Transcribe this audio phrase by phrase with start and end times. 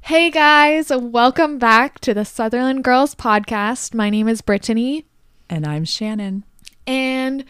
[0.00, 3.92] Hey guys, welcome back to the Southerland Girls podcast.
[3.92, 5.04] My name is Brittany,
[5.50, 6.44] And I'm Shannon.
[6.86, 7.44] and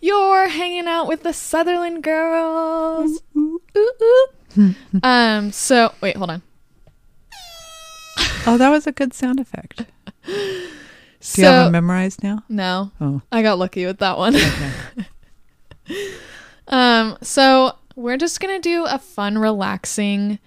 [0.00, 3.22] you're hanging out with the Southerland Girls.
[3.36, 4.74] Ooh, ooh.
[5.02, 6.42] um, so wait, hold on.
[8.46, 9.86] Oh, that was a good sound effect.
[11.24, 12.42] Do So you have them memorized now?
[12.48, 14.36] no, Oh, I got lucky with that one.
[14.36, 14.72] okay.
[16.68, 20.38] um, so we're just gonna do a fun, relaxing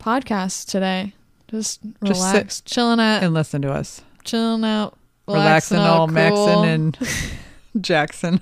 [0.00, 1.12] podcast today.
[1.48, 4.02] Just Just sit relax, chilling out, and listen to us.
[4.24, 4.96] chilling out,
[5.28, 6.14] Relaxing all cool.
[6.14, 6.98] Maxon and
[7.80, 8.40] Jackson.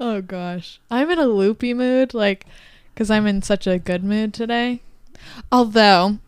[0.00, 0.80] Oh gosh.
[0.90, 2.44] I'm in a loopy mood, like,
[2.92, 4.82] because I'm in such a good mood today.
[5.52, 6.18] Although,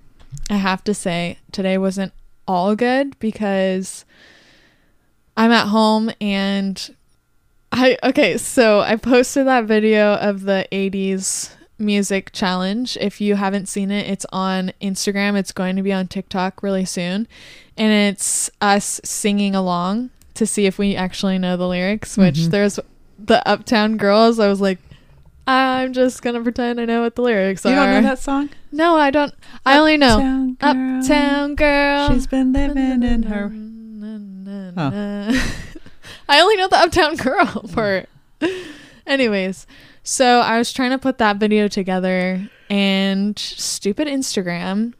[0.49, 2.13] I have to say, today wasn't
[2.49, 4.05] all good because
[5.37, 6.95] I'm at home and
[7.73, 12.97] I, okay, so I posted that video of the 80s music challenge.
[13.01, 15.37] If you haven't seen it, it's on Instagram.
[15.37, 17.29] It's going to be on TikTok really soon.
[17.77, 22.51] And it's us singing along to see if we actually know the lyrics, which Mhm.
[22.51, 22.81] there's
[23.19, 24.39] the Uptown Girls.
[24.39, 24.79] I was like,
[25.47, 27.75] I'm just gonna pretend I know what the lyrics you are.
[27.77, 28.49] don't know that song?
[28.77, 29.33] No, I don't.
[29.65, 30.99] I only know Uptown Girl.
[31.01, 32.09] Uptown Girl.
[32.13, 33.51] She's been living in her.
[36.29, 38.11] I only know the Uptown Girl part.
[39.07, 39.67] Anyways,
[40.03, 44.93] so I was trying to put that video together, and stupid Instagram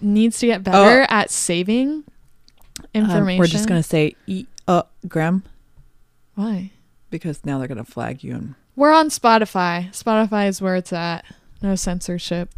[0.00, 2.02] needs to get better at saving
[2.92, 3.34] information.
[3.34, 5.44] Um, we're just gonna say e uh gram
[6.34, 6.72] Why?
[7.10, 9.90] because now they're gonna flag you and We're on Spotify.
[9.90, 11.24] Spotify is where it's at.
[11.62, 12.50] No censorship.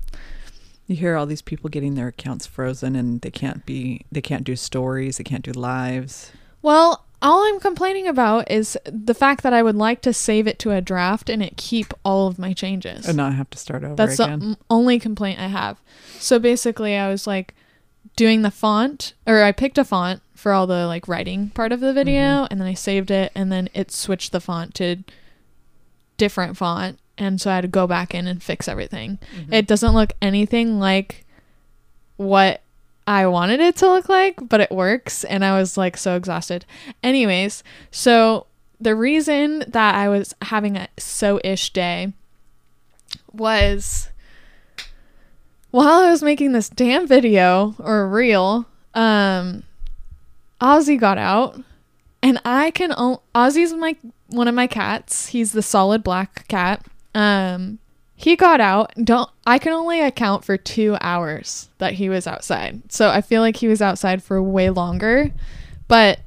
[0.87, 4.45] You hear all these people getting their accounts frozen and they can't be they can't
[4.45, 6.33] do stories, they can't do lives.
[6.61, 10.59] Well, all I'm complaining about is the fact that I would like to save it
[10.61, 13.07] to a draft and it keep all of my changes.
[13.07, 14.43] And not have to start over That's the again.
[14.43, 15.81] m- only complaint I have.
[16.19, 17.55] So basically, I was like
[18.17, 21.79] doing the font, or I picked a font for all the like writing part of
[21.81, 22.13] the video,
[22.45, 22.49] Mhm.
[22.51, 24.97] and then I saved it, and then it switched the font to
[26.19, 29.19] different font, and so I had to go back in and fix everything.
[29.37, 29.53] Mhm.
[29.53, 31.25] It doesn't look anything like
[32.17, 32.63] what
[33.07, 36.65] I wanted it to look like, but it works, and I was like so exhausted.
[37.03, 38.47] Anyways, so
[38.81, 42.13] the reason that I was having a so ish day
[43.33, 44.09] was
[45.71, 49.63] while I was making this damn video or reel, um,
[50.61, 51.61] Ozzy got out,
[52.23, 53.97] and I can o- Ozzy's my
[54.29, 55.29] one of my cats.
[55.29, 56.87] He's the solid black cat.
[57.15, 57.79] Um,
[58.15, 58.93] he got out.
[59.03, 62.93] Don't I can only account for two hours that he was outside.
[62.93, 65.33] So I feel like he was outside for way longer.
[65.89, 66.21] But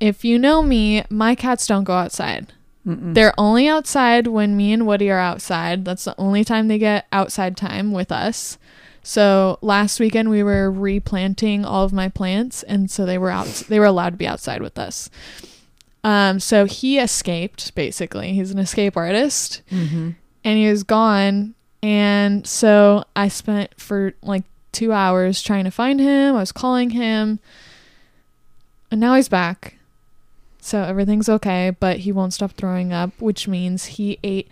[0.00, 2.52] if you know me, my cats don't go outside.
[2.86, 3.14] Mm-mm.
[3.14, 5.84] They're only outside when me and Woody are outside.
[5.84, 8.58] That's the only time they get outside time with us.
[9.02, 13.46] So last weekend we were replanting all of my plants and so they were out
[13.68, 15.08] they were allowed to be outside with us.
[16.08, 18.32] Um so he escaped basically.
[18.32, 20.14] He's an escape artist Mhm.
[20.44, 26.00] and he was gone and so I spent for like 2 hours trying to find
[26.00, 26.34] him.
[26.36, 27.38] I was calling him.
[28.90, 29.76] And now he's back.
[30.60, 34.48] So everything's okay, but he won't stop throwing up, which means he ate.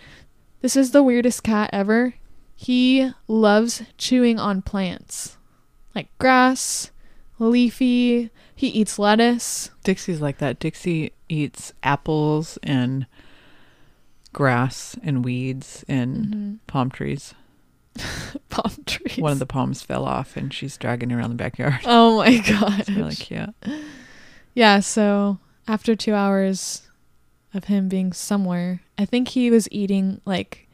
[0.62, 2.14] This is the weirdest cat ever.
[2.54, 5.36] He loves chewing on plants,
[5.94, 6.90] like grass,
[7.38, 8.30] leafy.
[8.56, 9.70] He eats lettuce.
[9.84, 10.58] Dixie's like that.
[10.58, 13.06] Dixie eats apples and
[14.32, 16.54] grass and weeds and Mm-hmm.
[16.66, 17.34] palm trees.
[18.50, 19.18] Palm trees.
[19.18, 21.80] One of the palms fell off and she's dragging around the backyard.
[21.86, 22.80] Oh my god.
[22.80, 23.54] It's really cute.
[24.54, 26.82] Yeah, so after two hours
[27.54, 30.68] of him being somewhere, I think he was eating like,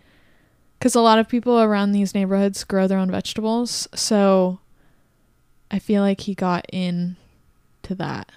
[0.79, 3.87] because a lot of people around these neighborhoods grow their own vegetables.
[3.95, 4.59] So
[5.71, 7.17] I feel like he got in
[7.85, 8.31] to that.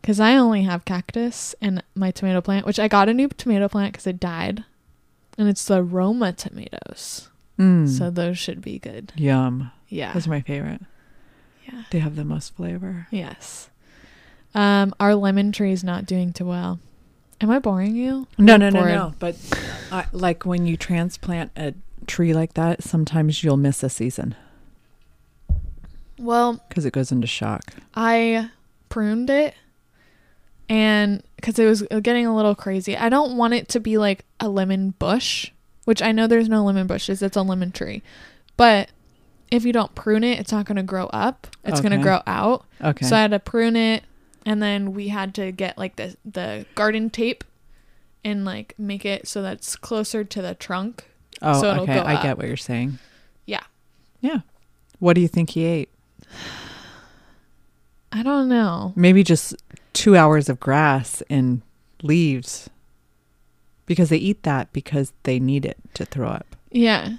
[0.00, 3.68] Because I only have cactus and my tomato plant, which I got a new tomato
[3.68, 4.64] plant because it died.
[5.38, 7.28] And it's the Roma tomatoes.
[7.58, 7.88] Mm.
[7.88, 9.12] So those should be good.
[9.16, 9.70] Yum.
[9.88, 10.12] Yeah.
[10.12, 10.82] Those are my favorite.
[11.64, 11.84] Yeah.
[11.90, 13.06] They have the most flavor.
[13.10, 13.70] Yes.
[14.54, 16.80] Um, our lemon tree is not doing too well.
[17.40, 18.26] Am I boring you?
[18.38, 18.92] No, I'm no, no, bored.
[18.92, 19.14] no.
[19.18, 19.36] But
[19.90, 21.74] I, like when you transplant a
[22.06, 24.34] tree like that, sometimes you'll miss a season
[26.22, 27.74] Well, because it goes into shock.
[27.94, 28.50] I
[28.88, 29.54] pruned it
[30.68, 32.96] and because it was uh, getting a little crazy.
[32.96, 35.50] I don't want it to be like a lemon bush,
[35.84, 38.02] which I know there's no lemon bushes, it's a lemon tree.
[38.56, 38.90] But
[39.50, 41.48] if you don't prune it, it's not going to grow up.
[41.64, 42.64] It's going to grow out.
[42.80, 43.04] Okay.
[43.04, 44.04] So I had to prune it
[44.46, 47.44] and then we had to get like the the garden tape
[48.24, 51.04] and like make it so that's closer to the trunk.
[51.42, 51.94] Oh, So it'll okay.
[51.94, 52.22] go I up.
[52.22, 52.98] get what you're saying.
[53.46, 53.64] Yeah.
[54.20, 54.40] Yeah.
[55.00, 55.88] What do you think he ate?
[58.12, 58.92] I don't know.
[58.94, 59.54] Maybe just
[59.92, 61.62] two hours of grass and
[62.02, 62.68] leaves.
[63.86, 66.56] Because they eat that because they need it to throw up.
[66.70, 67.16] Yeah.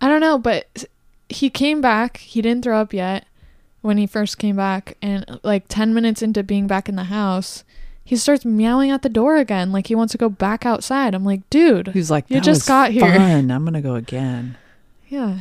[0.00, 0.84] I don't know, but
[1.28, 2.18] he came back.
[2.18, 3.26] He didn't throw up yet
[3.80, 4.96] when he first came back.
[5.02, 7.64] And like 10 minutes into being back in the house,
[8.04, 9.72] he starts meowing at the door again.
[9.72, 11.14] Like he wants to go back outside.
[11.14, 11.88] I'm like, dude.
[11.88, 13.50] He's like, You just got here." Fun.
[13.50, 14.56] I'm gonna go again.
[15.08, 15.40] Yeah.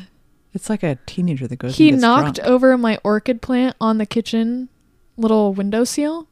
[0.57, 1.77] It's like a teenager that goes.
[1.77, 2.49] He knocked drunk.
[2.49, 4.69] over my orchid plant on the kitchen
[5.15, 6.27] little window seal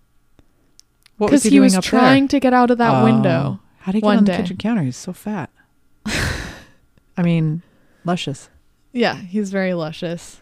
[1.18, 2.30] What was because he, he, was trying there?
[2.30, 3.04] to get out of that Oh.
[3.04, 3.60] window.
[3.82, 4.38] How did he get on the day.
[4.38, 4.82] kitchen counter?
[4.82, 5.52] He's so fat.
[6.06, 7.62] I mean,
[8.04, 8.50] luscious.
[8.94, 10.42] Yeah, he's very luscious.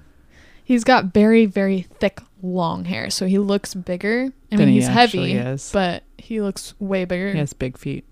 [0.64, 4.30] He's got very, very thick, long hair, so he looks bigger.
[4.50, 5.72] I mean, he he's heavy, is.
[5.74, 7.34] but he looks way bigger.
[7.34, 8.06] He has big feet.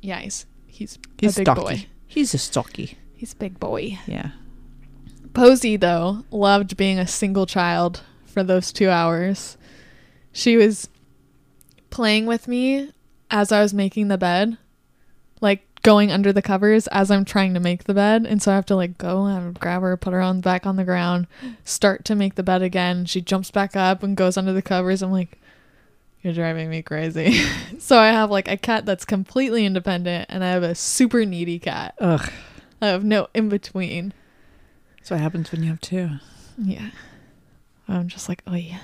[0.00, 1.60] Yeah, he's he's, He's a big stocky.
[1.60, 1.86] boy.
[2.06, 2.96] He's a stocky.
[3.18, 3.98] He's a big boy.
[4.06, 4.30] Yeah.
[5.34, 9.56] Posey though loved being a single child for those two hours.
[10.30, 10.88] She was
[11.90, 12.92] playing with me
[13.28, 14.56] as I was making the bed,
[15.40, 18.54] like going under the covers as I'm trying to make the bed, and so I
[18.54, 21.26] have to like go and grab her, put her on back on the ground,
[21.64, 23.04] start to make the bed again.
[23.04, 25.02] She jumps back up and goes under the covers.
[25.02, 25.40] I'm like,
[26.22, 27.40] you're driving me crazy.
[27.80, 31.58] so I have like a cat that's completely independent, and I have a super needy
[31.58, 31.96] cat.
[31.98, 32.30] Ugh.
[32.80, 34.12] I have no in between.
[34.96, 36.10] That's what happens when you have two.
[36.56, 36.90] Yeah.
[37.88, 38.80] I'm just like, oh yeah.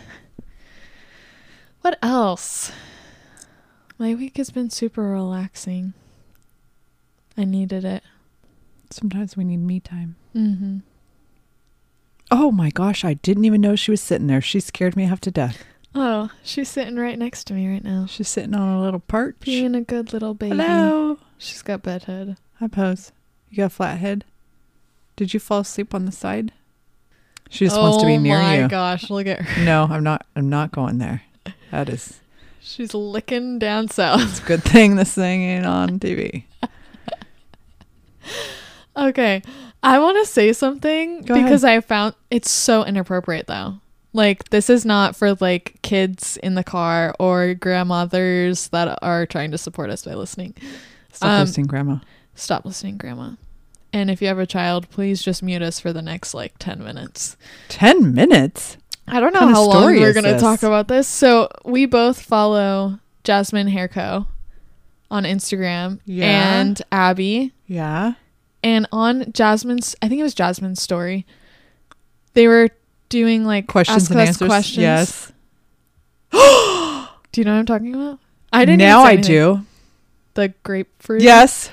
[1.82, 2.72] What else?
[3.98, 5.92] My week has been super relaxing.
[7.36, 8.02] I needed it.
[8.90, 10.16] Sometimes we need me time.
[10.34, 10.78] Mm-hmm.
[12.30, 14.40] Oh my gosh, I didn't even know she was sitting there.
[14.40, 15.62] She scared me half to death.
[15.94, 18.06] Oh, she's sitting right next to me right now.
[18.06, 19.36] She's sitting on a little perch.
[19.40, 20.56] Being a good little baby.
[20.56, 21.18] Hello.
[21.38, 22.36] She's got bedhead.
[22.58, 23.12] Hi, Pose.
[23.54, 24.24] You got a flat head?
[25.14, 26.50] Did you fall asleep on the side?
[27.50, 28.42] She just wants to be near you.
[28.42, 29.64] Oh my gosh, look at her.
[29.64, 30.26] No, I'm not.
[30.34, 31.22] I'm not going there.
[31.70, 32.18] That is.
[32.60, 34.22] She's licking down south.
[34.22, 36.46] It's a good thing this thing ain't on TV.
[38.96, 39.40] Okay.
[39.84, 43.74] I want to say something Go because I found it's so inappropriate though.
[44.12, 49.52] Like this is not for like kids in the car or grandmothers that are trying
[49.52, 50.54] to support us by listening.
[51.12, 51.98] Stop Um, listening, Grandma.
[52.34, 53.32] Stop listening, grandma.
[53.92, 56.82] And if you have a child, please just mute us for the next like 10
[56.82, 57.36] minutes.
[57.68, 58.76] Ten minutes.
[59.06, 61.06] I don't know how long we're going to talk about this.
[61.06, 64.26] So, we both follow Jasmine Hair Co
[65.10, 66.58] on Instagram Yeah.
[66.60, 68.14] and Abby Yeah.
[68.62, 71.26] and on Jasmine's I think it was Jasmine's story.
[72.32, 72.70] They were
[73.10, 74.48] doing like Questions ask and us answers.
[74.48, 74.78] questions.
[74.82, 75.32] Yes.
[76.32, 78.18] Do you know what I'm talking about?
[78.52, 79.64] I didn't now I do.
[80.34, 81.22] The grapefruit.
[81.22, 81.70] Yes.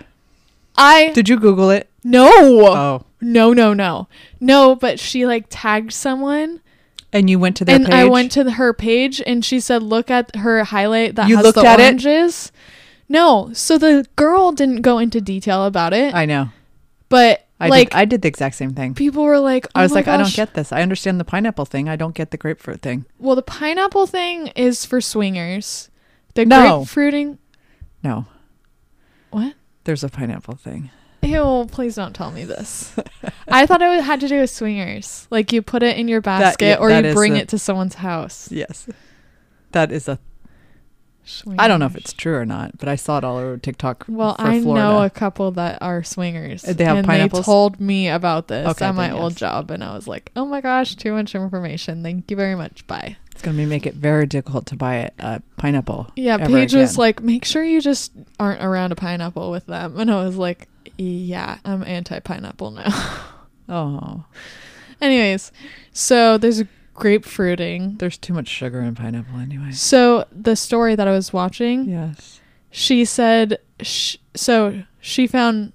[0.77, 1.89] I Did you Google it?
[2.03, 2.29] no.
[2.67, 3.05] Oh.
[3.23, 4.07] No, no, no.
[4.39, 6.59] No, but she like tagged someone
[7.13, 7.93] And you went to their and page.
[7.93, 11.45] I went to her page and she said look at her highlight that You has
[11.45, 11.83] looked the at it?
[11.83, 12.51] oranges.
[13.07, 16.49] No, so the girl didn't go into detail about it, I know.
[17.09, 18.95] but I like did, I did the exact same thing.
[18.95, 20.71] people were like, I "Oh was my like, I don't gosh." get this.
[20.71, 21.87] I understand the pineapple thing.
[21.89, 23.05] I don't get the grapefruit thing.
[23.19, 25.89] Well, the pineapple thing is for swingers.
[26.33, 26.79] The No.
[26.79, 27.37] grapefruiting.
[28.03, 28.25] No,
[29.29, 29.53] What?
[29.83, 30.89] There's a pineapple thing.
[31.23, 32.95] Ew, please don't tell me this.
[33.47, 35.27] I thought it had to do with swingers.
[35.29, 37.95] Like you put it in your basket yeah, or you bring the- it to someone's
[37.95, 38.51] house.
[38.51, 38.87] Yes.
[39.71, 40.19] That is a.
[41.57, 44.05] I don't know if it's true or not, but I saw it all over TikTok.
[44.09, 44.83] Well, I Florida.
[44.83, 46.63] know a couple that are swingers.
[46.63, 47.41] They have and pineapples?
[47.41, 50.31] They told me about this Okay, at my then old job, and I was like,
[50.35, 52.01] "Oh my gosh, too much information.
[52.01, 52.85] Thank you very much.
[52.87, 56.11] Bye." It's gonna be make it very difficult to buy a pineapple.
[56.15, 60.11] Yeah, Paige was like, "Make sure you just aren't around a pineapple with them," and
[60.11, 60.67] I was like,
[60.99, 62.93] "Yeah, I'm anti-pineapple now."
[63.67, 64.25] "Oh,
[65.01, 65.51] Anyways,
[65.91, 66.61] so there's
[66.93, 67.95] grapefruiting.
[67.97, 72.41] there's too much sugar in pineapple anyway." So the story that I was watching, Yes.
[72.69, 75.73] she said, sh- so she found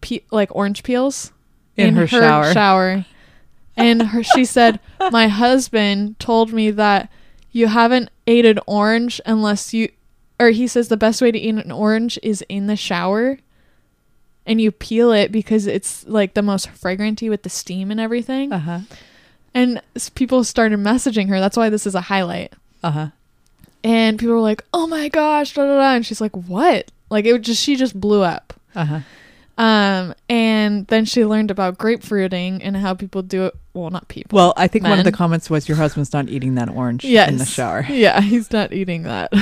[0.00, 1.32] pe- like orange peels
[1.76, 2.52] In her shower.
[2.52, 3.04] shower.
[3.78, 4.80] And her, she said,
[5.10, 7.10] my husband told me that
[7.52, 9.90] you haven't ate an orange unless you,
[10.38, 13.38] or he says the best way to eat an orange is in the shower.
[14.44, 18.50] And you peel it because it's like the most fragranty with the steam and everything.
[18.52, 18.80] Uh huh.
[19.52, 19.82] And
[20.14, 21.38] people started messaging her.
[21.38, 22.54] That's why this is a highlight.
[22.82, 23.06] Uh huh.
[23.84, 25.94] And people were like, "Oh my gosh!" Da, da, da.
[25.94, 28.54] And she's like, "What?" Like it just she just blew up.
[28.74, 29.00] Uh huh.
[29.58, 33.54] Um, and then she learned about grapefruiting and how people do it.
[33.74, 34.36] Well, not people.
[34.36, 37.28] Well, I think one of the comments was your husband's not eating that orange yes.
[37.28, 37.84] in the shower.
[37.88, 39.32] Yeah, he's not eating that.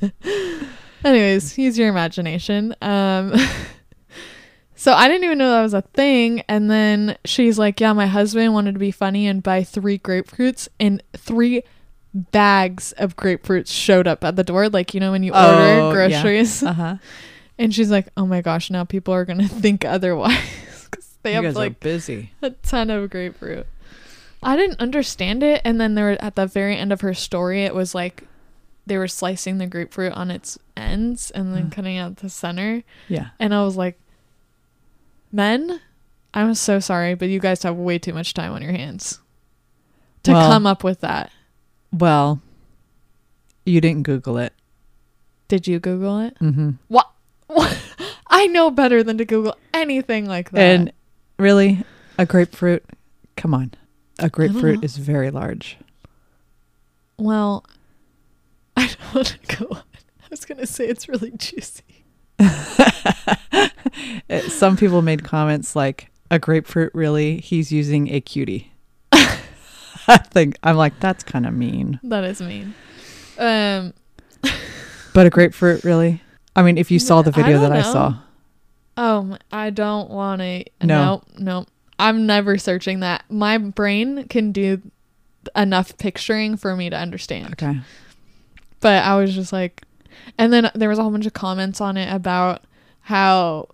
[1.04, 2.76] Anyways, use your imagination.
[2.80, 3.34] Um,
[4.76, 6.42] so I didn't even know that was a thing.
[6.48, 10.68] And then she's like, "Yeah, my husband wanted to be funny and buy three grapefruits,
[10.78, 11.62] and three
[12.14, 14.68] bags of grapefruits showed up at the door.
[14.68, 16.22] Like you know when you Oh, order yeah.
[16.22, 16.96] groceries." Uh huh.
[17.58, 20.38] And she's like, "Oh my gosh, now people are gonna think otherwise
[20.90, 22.30] because they You have like busy.
[22.42, 23.66] a ton of grapefruit."
[24.42, 27.74] I didn't understand it, and then there at the very end of her story, it
[27.74, 28.24] was like
[28.86, 31.72] they were slicing the grapefruit on its ends and then Mm.
[31.72, 33.28] cutting out the center, Yeah.
[33.40, 33.98] and I was like,
[35.32, 35.80] "Men,
[36.34, 39.20] I'm so sorry, but you guys have way too much time on your hands
[40.24, 41.32] to Well- come up with that."
[41.92, 42.40] Well,
[43.64, 44.52] you didn't Google it.
[45.48, 46.36] Did you Google it?
[46.40, 46.70] Mm-hmm.
[46.88, 47.10] What?
[48.28, 50.60] I know better than to Google anything like that.
[50.60, 50.92] And
[51.38, 51.84] really,
[52.18, 52.84] a grapefruit?
[53.36, 53.72] Come on.
[54.18, 55.76] A grapefruit is very large.
[57.18, 57.64] Well,
[58.76, 59.82] I don't want to go on.
[60.22, 62.04] I was going to say it's really juicy.
[62.38, 63.68] Uh,
[64.48, 67.38] Some people made comments like, a grapefruit, really?
[67.38, 68.72] He's using a cutie.
[70.08, 72.00] I think, I'm like, that's kind of mean.
[72.02, 72.74] That is mean.
[73.38, 73.92] Um,
[75.14, 76.22] But a grapefruit, really?
[76.56, 78.18] I mean, if you saw the video don't that I saw.
[78.96, 80.64] oh, I don't want to.
[80.82, 80.86] No.
[80.86, 81.66] No, no.
[81.98, 83.24] I'm never searching that.
[83.30, 84.82] My brain can do
[85.54, 87.52] enough picturing for me to understand.
[87.52, 87.78] Okay.
[88.80, 89.82] But I was just like,
[90.38, 92.64] and then there was a whole bunch of comments on it about
[93.00, 93.68] how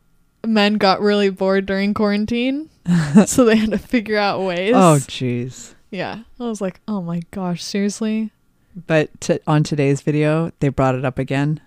[0.46, 2.68] men got really bored during quarantine.
[3.26, 4.74] so they had to figure out ways.
[4.74, 5.74] Oh, jeez.
[5.90, 6.22] yeah.
[6.38, 8.32] I was like, oh my gosh, seriously?
[8.74, 11.60] But to, on today's video, they brought it up again,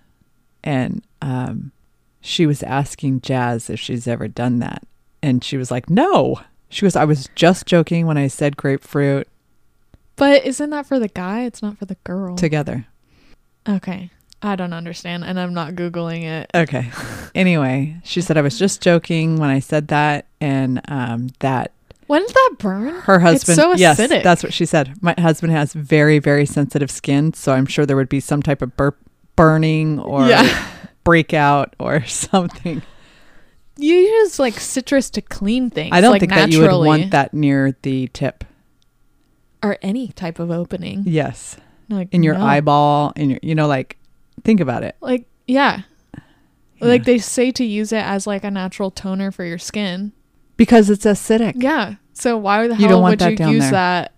[0.64, 1.72] and um,
[2.20, 4.82] she was asking Jazz if she's ever done that,
[5.22, 9.28] and she was like, "No." She was, "I was just joking when I said grapefruit
[10.16, 11.44] But isn't that for the guy?
[11.44, 12.36] It's not for the girl.
[12.36, 12.86] together."
[13.68, 14.10] okay.
[14.42, 16.50] I don't understand, and I'm not Googling it.
[16.54, 16.90] Okay.
[17.34, 21.72] Anyway, she said I was just joking when I said that, and um, that
[22.06, 22.94] When did that burn?
[23.00, 23.56] her husband.
[23.56, 24.22] so yes, acidic.
[24.22, 24.94] that's what she said.
[25.02, 28.60] My husband has very, very sensitive skin, so I'm sure there would be some type
[28.60, 28.98] of burp,
[29.36, 30.66] burning or yeah.
[31.06, 32.82] Breakout or something.
[33.78, 35.90] You use like citrus to clean things.
[35.92, 38.44] I don't like, think that you would want that near the tip.
[39.62, 41.04] or any type of opening.
[41.06, 41.56] Yes,
[41.88, 42.44] Like in your no.
[42.44, 43.96] eyeball, in your, you know, like
[44.44, 44.96] think about it.
[45.00, 45.82] Like yeah.
[46.14, 46.88] Yeah.
[46.88, 50.12] Like they say to use it as like a natural toner for your skin.
[50.58, 51.54] because it's acidic.
[51.56, 51.94] Yeah.
[52.14, 53.70] So why the You hell want would you use there.
[53.72, 54.12] that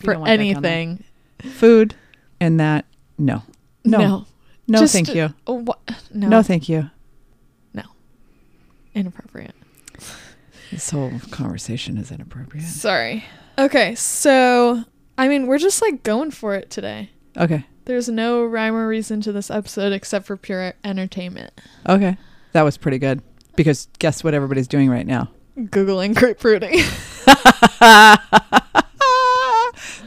[0.00, 1.04] for that anything?
[1.52, 1.94] Food
[2.40, 2.84] and that,
[3.18, 3.42] no,
[3.84, 4.26] no, no,
[4.68, 4.80] No.
[4.80, 5.78] Just- thank you, Oh, what?
[6.12, 6.28] No.
[6.28, 6.90] no, thank you.
[7.74, 7.82] No.
[8.94, 9.54] Inappropriate.
[10.72, 12.66] This whole conversation is inappropriate.
[12.66, 13.24] Sorry.
[13.58, 14.82] Okay, so
[15.16, 17.10] I mean, we're just like going for it today.
[17.36, 21.52] Okay, There's no rhyme or reason to this episode except for pure entertainment.
[21.88, 22.16] okay,
[22.52, 23.22] that was pretty good.
[23.54, 25.30] Because guess what everybody's doing right now?
[25.56, 26.80] Googling grapefruiting.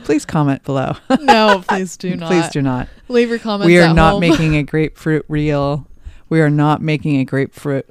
[0.03, 0.95] Please comment below.
[1.21, 2.27] no, please do not.
[2.29, 2.87] Please do not.
[3.07, 3.67] Leave your comments.
[3.67, 4.21] we are not home.
[4.21, 5.87] making a grapefruit reel.
[6.29, 7.87] We are not making a grapefruit.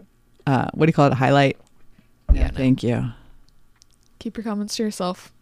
[0.47, 1.15] Uh, what do you call it?
[1.15, 1.57] Highlight.
[2.33, 2.57] Yeah, no.
[2.57, 3.07] Thank you.
[4.19, 5.33] Keep your comments to yourself.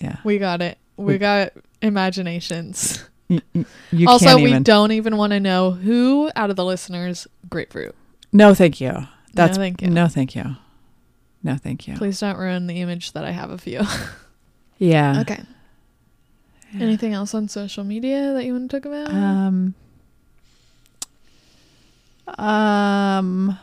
[0.00, 0.16] Yeah.
[0.24, 0.78] We got it.
[0.96, 3.04] We We- got imaginations.
[3.28, 4.62] Y- y- You also, we even.
[4.62, 7.94] don't even want to know who out of the listeners grapefruit.
[8.32, 9.06] No, thank you.
[9.34, 9.90] That's no, thank you.
[9.90, 10.56] No, thank you.
[11.42, 11.96] No, thank you.
[11.96, 13.82] Please don't ruin the image that I have of you.
[14.78, 15.20] Yeah.
[15.22, 15.42] okay.
[16.80, 19.08] Anything else on social media that you want to talk about?
[19.12, 19.74] Um.
[22.38, 23.58] Um.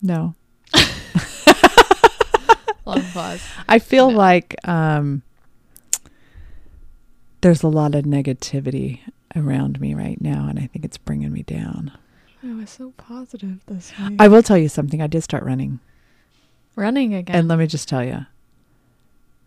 [0.00, 0.34] No.
[2.84, 3.42] Long pause.
[3.68, 4.16] I feel No.
[4.16, 5.22] like um.
[7.40, 9.00] There's a lot of negativity
[9.34, 11.90] around me right now, and I think it's bringing me down.
[12.44, 14.16] I was so positive this week.
[14.20, 15.02] I will tell you something.
[15.02, 15.80] I did start running,
[16.76, 17.34] Running again.
[17.36, 18.26] and let me just tell you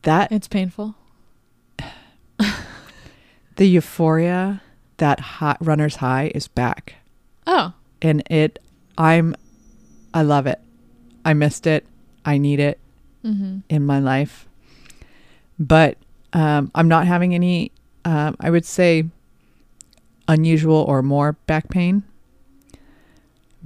[0.01, 0.95] that it's painful.
[3.55, 4.61] The euphoria,
[4.97, 6.95] that hot runner's high, is back.
[7.47, 8.59] Oh, and it
[8.97, 9.35] i'm
[10.13, 10.59] i love it
[11.23, 11.85] i missed it
[12.25, 12.79] i need it
[13.23, 13.59] mm-hmm.
[13.69, 14.47] in my life
[15.57, 15.97] but
[16.33, 17.71] um i'm not having any
[18.03, 19.05] um i would say
[20.27, 22.03] unusual or more back pain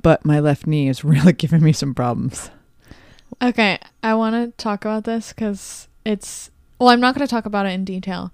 [0.02, 2.52] but my left knee is really giving me some problems
[3.42, 6.52] Okay, I want to talk about this because it's.
[6.78, 8.32] Well, I'm not going to talk about it in detail.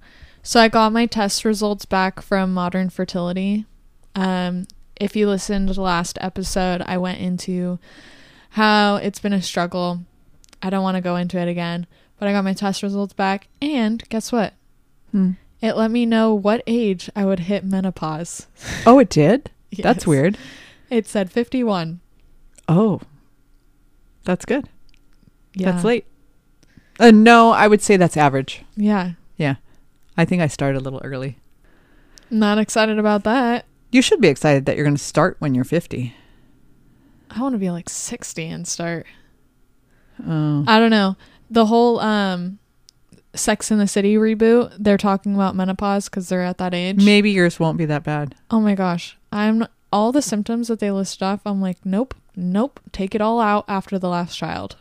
[0.48, 3.66] So I got my test results back from Modern Fertility.
[4.14, 7.80] Um, if you listened to the last episode, I went into
[8.52, 10.02] how it's been a struggle.
[10.62, 11.88] I don't want to go into it again,
[12.20, 14.54] but I got my test results back, and guess what?
[15.10, 15.32] Hmm.
[15.62, 18.46] It let me know what age I would hit menopause.
[18.86, 19.50] Oh, it did?
[19.80, 20.38] That's weird.
[20.92, 22.02] It said 51.
[22.70, 23.02] Oh,
[24.26, 24.70] that's good.
[25.56, 25.72] Yeah.
[25.72, 26.06] That's late.
[27.00, 28.64] Uh, no, I would say that's average.
[28.78, 29.14] Yeah.
[29.38, 29.56] Yeah.
[30.18, 31.38] I think I started a little early.
[32.30, 33.66] Not excited about that.
[33.92, 36.16] You should be excited that you're going to start when you're 50.
[37.30, 39.06] I want to be like 60 and start.
[40.26, 40.64] Oh.
[40.68, 41.18] I don't know.
[41.50, 42.60] The whole um
[43.34, 47.04] Sex in the City reboot, they're talking about menopause cuz they're at that age.
[47.04, 48.36] Maybe yours won't be that bad.
[48.50, 49.18] Oh my gosh.
[49.32, 53.40] I'm all the symptoms that they listed off, I'm like, nope, nope, take it all
[53.40, 54.76] out after the last child.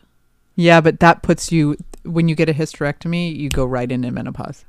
[0.57, 4.65] Yeah, but that puts you, when you get a hysterectomy, you go right into menopause.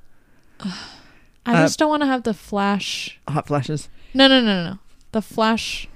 [0.60, 3.20] I Uh, just don't want to have the flash.
[3.28, 3.90] Hot flashes.
[4.14, 4.80] No, no, no, no, no.
[5.12, 5.88] The flash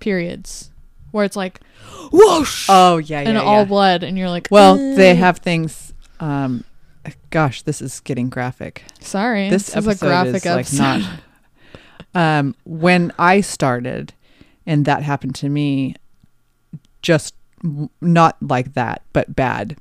[0.00, 0.70] periods
[1.10, 1.60] where it's like
[2.12, 3.28] whoosh Oh, yeah, yeah.
[3.28, 3.42] and yeah.
[3.42, 5.92] all blood and you're like, well, they have things.
[6.20, 6.64] Um,
[7.30, 8.84] gosh, this is getting graphic.
[9.00, 9.48] Sorry.
[9.50, 10.78] This is a graphic is, like, episode.
[10.82, 11.10] not-
[12.14, 14.14] Um, when I started,
[14.66, 15.94] and that happened to me,
[17.02, 19.76] just w- not like that, but bad.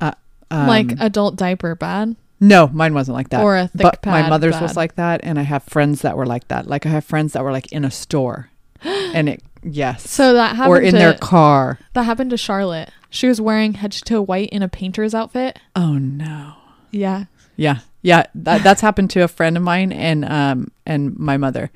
[0.00, 0.12] Uh,
[0.52, 3.42] um, like adult diaper bad no, mine wasn't like that.
[3.42, 6.16] or a thick but pad my mother's was like that, and I have friends that
[6.16, 6.66] were like that.
[6.66, 8.50] Like I have friends that were like in a store,
[8.82, 11.78] and it yes, So that happened or in to, their car.
[11.92, 12.90] that happened to Charlotte.
[13.10, 15.60] She was wearing head to toe white in a painter's outfit.
[15.76, 16.54] Oh no.
[16.90, 17.26] Yeah.
[17.54, 21.70] Yeah, yeah, that, that's happened to a friend of mine and um and my mother.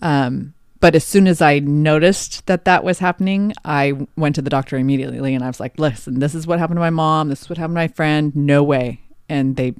[0.00, 4.50] Um, but as soon as I noticed that that was happening, I went to the
[4.50, 7.30] doctor immediately, and I was like, "Listen, this is what happened to my mom.
[7.30, 8.36] This is what happened to my friend.
[8.36, 9.74] No way." And they,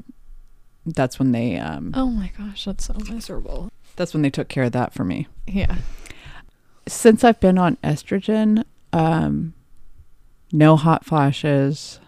[0.84, 3.70] that's when they um Oh my gosh, that's so miserable.
[3.96, 5.26] that's when they took care of that for me.
[5.46, 5.76] Yeah.
[6.88, 9.54] Since I've been on estrogen, um,
[10.52, 11.98] no hot flashes,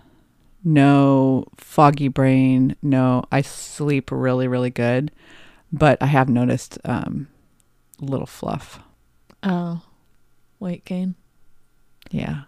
[0.62, 3.24] no foggy brain, no.
[3.32, 5.10] I sleep really, really good,
[5.72, 7.26] but I have noticed um,
[8.00, 8.80] little fluff.
[9.42, 9.82] Oh.
[10.60, 11.14] Weight gain.
[12.10, 12.42] Yeah,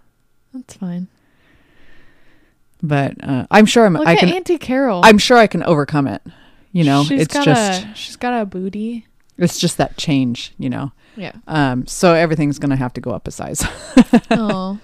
[0.54, 1.08] That's fine.
[2.82, 3.94] But uh, I'm sure I'm.
[3.94, 4.28] Look I at can.
[4.30, 5.00] Auntie Carol.
[5.04, 6.22] I'm sure I can overcome it.
[6.72, 9.06] You know, she's it's got just a she's got a booty.
[9.38, 10.52] it's just that change.
[10.58, 11.32] You know, Yeah.
[11.48, 13.64] um, so everything's gonna have to go up a size.
[14.30, 14.78] oh.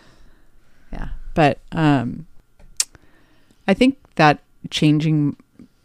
[0.93, 1.09] Yeah.
[1.35, 2.27] But um
[3.69, 5.37] I think that changing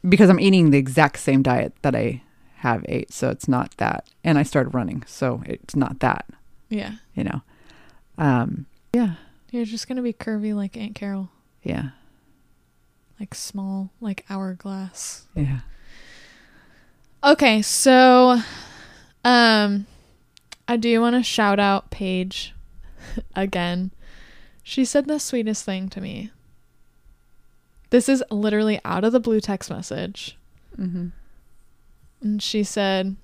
[0.08, 2.24] because I'm eating the exact same diet that I
[2.58, 4.08] have ate, so it's not that.
[4.24, 6.26] And I started running, so it's not that,
[6.70, 6.94] Yeah.
[7.16, 7.42] you know.
[8.18, 9.16] Um yeah.
[9.52, 11.30] You're just gonna be curvy like Aunt Carol.
[11.62, 11.90] Yeah.
[13.22, 15.28] Like small, like hourglass.
[15.36, 15.60] Yeah.
[17.24, 18.42] Okay, so
[19.24, 19.86] um
[20.68, 22.56] I do want to shout out Paige
[23.36, 23.92] again.
[24.64, 26.32] She said the sweetest thing to me.
[27.92, 30.36] This is literally out of the blue text message.
[30.76, 31.10] Mm-hmm.
[32.22, 33.18] And she said,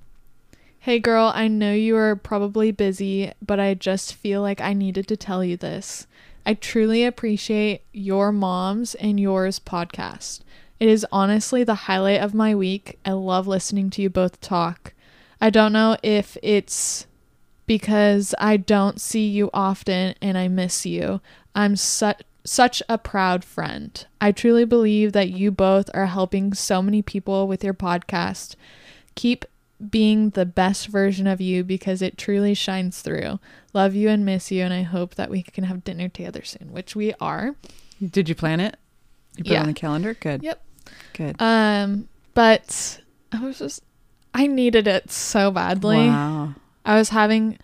[0.78, 5.08] Hey girl, I know you are probably busy, but I just feel like I needed
[5.08, 6.06] to tell you this.
[6.48, 10.40] I truly appreciate your mom's and yours podcast.
[10.80, 12.98] It is honestly the highlight of my week.
[13.04, 14.94] I love listening to you both talk.
[15.42, 17.06] I don't know if it's
[17.66, 21.20] because I don't see you often and I miss you.
[21.54, 24.06] I'm such such a proud friend.
[24.22, 28.56] I truly believe that you both are helping so many people with your podcast.
[29.16, 29.44] Keep
[29.90, 33.40] being the best version of you because it truly shines through.
[33.74, 36.72] Love you and miss you and I hope that we can have dinner together soon,
[36.72, 37.56] which we are.
[38.04, 38.78] Did you plan it?
[39.36, 40.14] You put it on the calendar?
[40.16, 40.44] Good.
[40.44, 40.64] Yep.
[41.14, 41.42] Good.
[41.42, 43.84] Um but I was just
[44.34, 46.08] I needed it so badly.
[46.08, 46.56] Wow.
[46.86, 47.58] I was having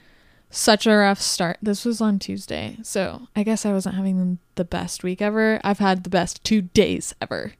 [0.49, 1.57] such a rough start.
[1.61, 2.77] This was on Tuesday.
[2.83, 5.59] So I guess I wasn't having the best week ever.
[5.63, 7.53] I've had the best two days ever.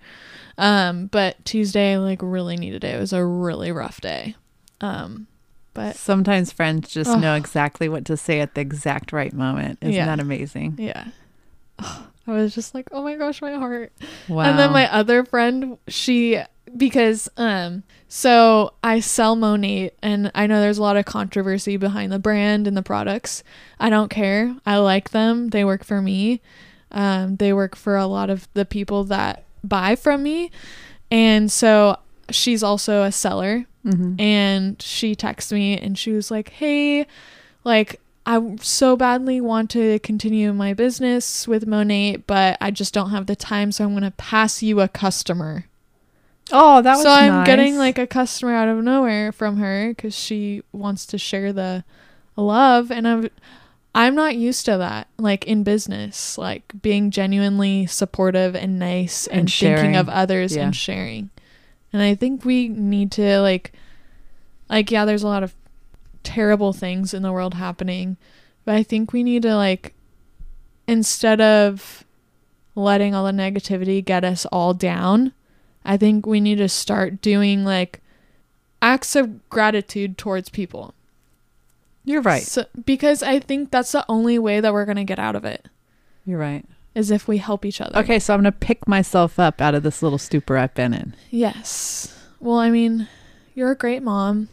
[0.59, 2.95] Um, but Tuesday like really needed it.
[2.95, 4.35] It was a really rough day.
[4.83, 5.27] Um,
[5.73, 9.79] but Sometimes friends just know exactly what to say at the exact right moment.
[9.81, 10.05] Isn't Yeah.
[10.05, 10.75] that amazing?
[10.77, 11.05] yeah.
[11.79, 13.91] I was just like, oh my gosh, my heart.
[14.29, 14.43] Wow.
[14.43, 16.39] And then my other friend, she
[16.77, 22.11] because um so I sell Monat and I know there's a lot of controversy behind
[22.11, 23.43] the brand and the products.
[23.79, 24.55] I don't care.
[24.65, 25.49] I like them.
[25.49, 26.41] They work for me.
[26.91, 30.51] Um they work for a lot of the people that buy from me.
[31.11, 31.97] And so
[32.29, 34.19] she's also a seller Mhm.
[34.19, 37.05] and she texted me and she was like, "Hey,
[37.63, 43.09] like I so badly want to continue my business with Monat, but I just don't
[43.09, 45.65] have the time, so I'm going to pass you a customer."
[46.51, 47.45] Oh, that was so I'm nice.
[47.45, 51.83] getting like a customer out of nowhere from her cuz she wants to share the
[52.37, 53.29] love and I'm
[53.95, 59.41] I'm not used to that, like in business, like being genuinely supportive and nice and,
[59.41, 60.63] And thinking of others Yeah.
[60.65, 61.29] and sharing.
[61.93, 63.71] And I think we need to like
[64.69, 65.53] like yeah, there's a lot of
[66.23, 68.17] terrible things in the world happening,
[68.65, 69.93] but I think we need to like
[70.87, 72.03] instead of
[72.75, 75.33] letting all the negativity get us all down,
[75.85, 78.01] I think we need to start doing like
[78.81, 80.93] acts of gratitude towards people.
[82.03, 82.43] You're right.
[82.43, 85.45] So, because I think that's the only way that we're going to get out of
[85.45, 85.69] it
[86.25, 86.65] You're right.
[86.95, 87.97] Is if we help each other.
[87.99, 91.15] Okay, so I'm gonna pick myself up out of this little stupor I've been in.
[91.29, 92.17] Yes.
[92.39, 93.07] Well, I mean,
[93.55, 94.49] you're a great mom.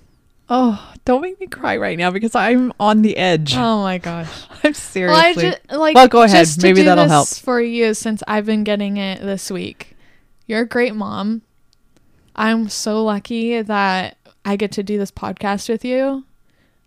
[0.49, 3.55] Oh, don't make me cry right now because I'm on the edge.
[3.57, 4.29] Oh my gosh.
[4.65, 5.21] I'm seriously.
[5.23, 6.45] Well, just like Well, go ahead.
[6.47, 7.29] just to Maybe that'll this help.
[7.29, 9.97] for you since I've been getting it this week.
[10.47, 11.43] You're a great mom.
[12.35, 16.25] I'm so lucky that I get to do this podcast with you.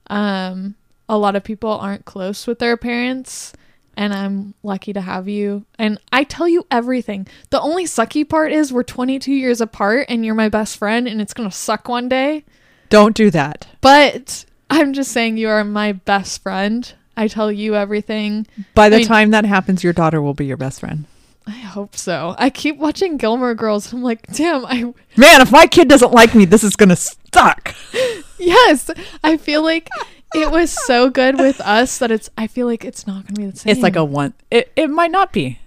[0.08, 0.76] Um,
[1.08, 3.54] a lot of people aren't close with their parents,
[3.96, 5.66] and I'm lucky to have you.
[5.78, 7.28] And I tell you everything.
[7.50, 11.22] The only sucky part is we're 22 years apart, and you're my best friend, and
[11.22, 12.44] it's gonna suck one day.
[12.90, 13.68] don't do that.
[13.82, 16.94] But I'm just saying you are my best friend.
[17.18, 18.48] I tell you everything.
[18.76, 21.06] By the I mean- time that happens, your daughter will be your best friend.
[21.46, 22.36] I hope so.
[22.38, 23.92] I keep watching Gilmore Girls.
[23.92, 27.76] I'm like, damn, I Man, if my kid doesn't like me, this is gonna suck.
[28.40, 28.90] yes.
[29.24, 29.90] I feel like
[30.36, 33.52] it was so good with us that it's I feel like it's not gonna be
[33.52, 33.72] the same.
[33.72, 34.34] It's like a one.
[34.52, 35.60] It it might not be.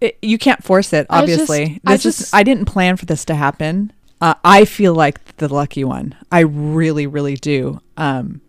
[0.00, 1.06] It, you can't force it.
[1.08, 2.18] I just- Obviously, I this is.
[2.18, 3.92] just- I didn't plan for this to happen.
[4.20, 6.14] Uh, I feel like the lucky one.
[6.32, 7.80] I really, really do.
[7.96, 8.40] Um,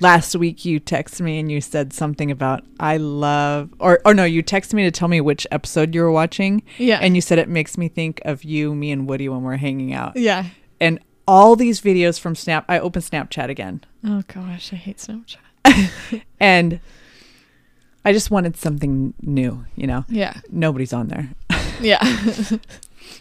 [0.00, 4.24] last week you texted me and you said something about I love or or no,
[4.24, 6.98] you texted me to tell me which episode you were watching, Yeah.
[7.02, 9.92] and you said it makes me think of you, me, and Woody when we're hanging
[9.92, 10.16] out.
[10.16, 10.46] Yeah.
[10.80, 12.64] And all these videos from Snap.
[12.68, 16.22] I opened Snapchat again, Oh gosh, I hate Snapchat.
[16.40, 16.80] and
[18.04, 19.64] I just wanted something new.
[19.76, 20.40] You know, Yeah.
[20.50, 21.30] nobody's on there.
[21.82, 21.98] Yeah.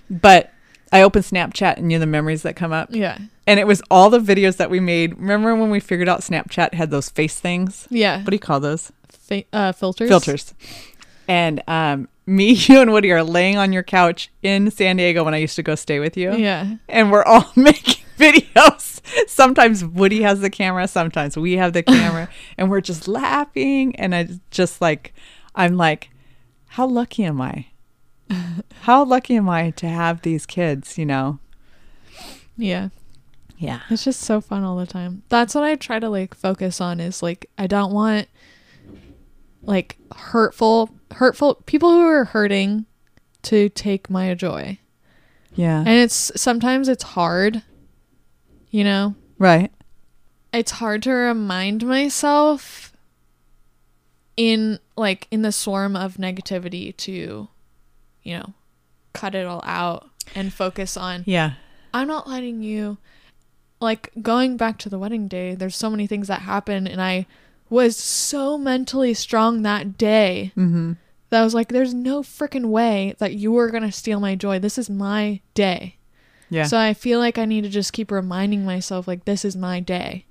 [0.10, 0.52] But
[0.92, 2.90] I opened Snapchat and you know the memories that come up.
[2.92, 3.18] yeah.
[3.48, 5.18] And it was all the videos that we made.
[5.18, 7.88] Remember when we figured out Snapchat had those face things?
[7.90, 8.18] Yeah.
[8.18, 8.92] What do you call those?
[9.08, 10.08] Fa- uh, filters.
[10.10, 10.54] Filters.
[11.28, 15.34] And um, me, you, and Woody are laying on your couch in San Diego when
[15.34, 16.34] I used to go stay with you.
[16.34, 16.76] Yeah.
[16.88, 19.02] And we're all making videos.
[19.28, 23.96] Sometimes Woody has the camera, sometimes we have the camera, and we're just laughing.
[23.96, 25.14] And I just like,
[25.56, 26.10] I'm like,
[26.68, 27.68] how lucky am I?
[28.82, 31.40] How lucky am I to have these kids, you know?
[32.56, 32.90] Yeah.
[33.58, 33.82] Yeah.
[33.90, 35.24] It's just so fun all the time.
[35.30, 38.28] That's what I try to like focus on is like I don't want
[39.70, 42.88] like hurtful hurtful people who are hurting
[43.44, 44.80] to take my joy.
[45.54, 45.80] Yeah.
[45.80, 47.62] And it's sometimes it's hard,
[48.72, 49.16] you know.
[49.38, 49.72] right.
[50.52, 52.94] It's hard to remind myself
[54.36, 57.48] in like in the swarm of negativity to
[58.24, 58.54] you know,
[59.14, 61.54] cut it all out and focus on Yeah.
[61.94, 62.98] I'm not letting you
[63.80, 67.28] like going back to the wedding day, there's so many things that happen and I
[67.70, 70.94] was so mentally strong that day Mm-hmm.
[71.30, 74.60] that I was like, there's no freaking way that you were gonna steal my joy.
[74.60, 75.98] This is my day.
[76.50, 76.64] Yeah.
[76.66, 79.80] So I feel like I need to just keep reminding myself like this is my
[79.80, 80.26] day.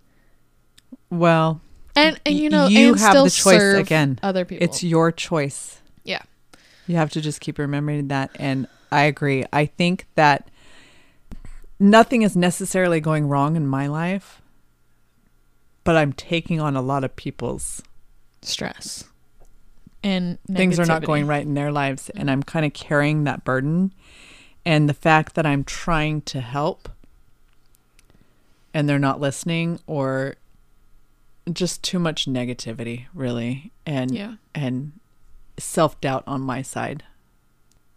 [1.11, 1.61] well,
[1.95, 4.19] And and you know, you and have the choice again.
[4.23, 4.65] other people.
[4.65, 5.81] it's your choice.
[6.05, 6.23] Yeah.
[6.89, 8.31] You have to just keep remembering that.
[8.37, 9.45] And I agree.
[9.53, 10.49] I think that
[11.79, 14.41] nothing is necessarily going wrong in my life,
[15.89, 17.83] but I'm taking on a lot of people's
[18.43, 19.05] stress.
[20.03, 22.11] And things are not going right in their lives.
[22.11, 22.29] And mm-hmm.
[22.29, 23.95] I'm kind of carrying that burden.
[24.67, 26.91] And the fact that I'm trying to help
[28.75, 30.35] and they're not listening or
[31.51, 33.73] just too much negativity, really.
[33.87, 34.35] And Yeah.
[34.55, 34.93] and
[35.59, 37.03] self doubt on my side.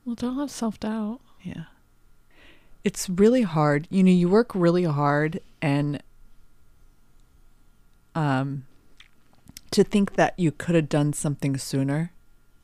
[0.06, 1.19] Well don't have self doubt.
[1.43, 1.65] Yeah.
[2.86, 3.89] It's really hard.
[3.89, 6.01] You know, you work really hard and
[8.15, 8.65] um
[9.71, 12.12] to think that you could have done something sooner.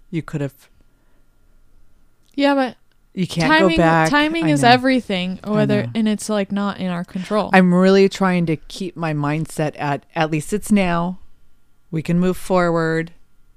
[0.09, 0.69] You could have
[2.35, 2.77] Yeah, but
[3.13, 4.09] you can't timing go back.
[4.09, 8.57] timing is everything whether and it's like not in our control I'm really trying to
[8.57, 11.19] keep my mindset at at least it's now.
[11.89, 13.13] We can move forward,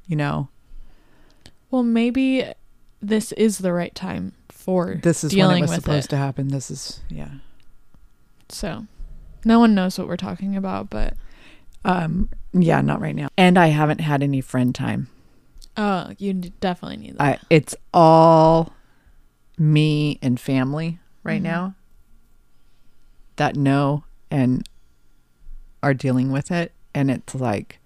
[0.06, 0.48] you know.
[1.70, 2.46] well maybe
[3.02, 6.16] this is the right time for This is when dealing it was supposed it to
[6.16, 6.48] happen.
[6.48, 7.30] This is yeah.
[8.48, 8.86] so
[9.44, 11.14] no one knows what we're talking about but
[11.84, 13.28] Um yeah, not right now.
[13.38, 15.08] And I haven't had any friend time.
[15.76, 18.72] oh you definitely need that I it's all
[19.56, 21.44] me and family right Mhm.
[21.44, 21.74] now
[23.36, 24.68] that know and
[25.82, 27.78] are dealing with it and it's like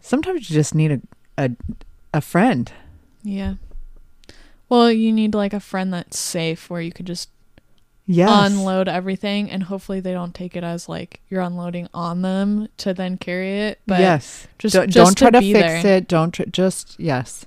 [0.00, 1.00] Sometimes you just need a
[1.38, 1.50] a,
[2.12, 2.70] a friend.
[3.22, 3.54] Yeah.
[4.68, 7.30] Well, you need like a friend that's safe where you could just
[8.06, 8.52] Yes.
[8.52, 12.92] unload everything and hopefully they don't take it as like you're unloading on them to
[12.92, 13.80] then carry it.
[13.86, 14.46] But yes.
[14.58, 15.96] just don't, just don't try to, be fix there.
[15.96, 16.08] it.
[16.08, 17.46] Don't tr- just yes.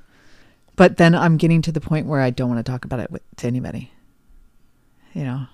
[0.75, 3.11] But then I'm getting to the point where I don't want to talk about it
[3.11, 3.91] with, to anybody.
[5.13, 5.45] You know.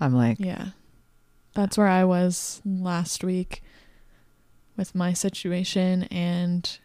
[0.00, 0.68] I'm like, Yeah.
[1.54, 3.62] That's where I was last week
[4.76, 6.78] with my situation and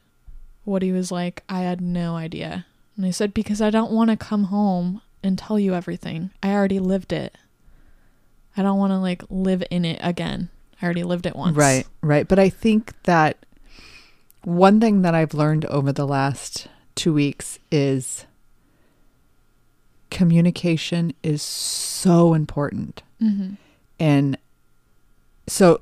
[0.63, 2.65] what he was like, I had no idea.
[2.95, 6.31] And I said, because I don't want to come home and tell you everything.
[6.41, 7.36] I already lived it.
[8.55, 10.49] I don't want to like live in it again.
[10.81, 11.55] I already lived it once.
[11.55, 12.27] Right, right.
[12.27, 13.45] But I think that
[14.43, 18.25] one thing that I've learned over the last two weeks is
[20.10, 23.03] communication is so important.
[23.21, 23.53] Mm-hmm.
[23.99, 24.38] And
[25.47, 25.81] so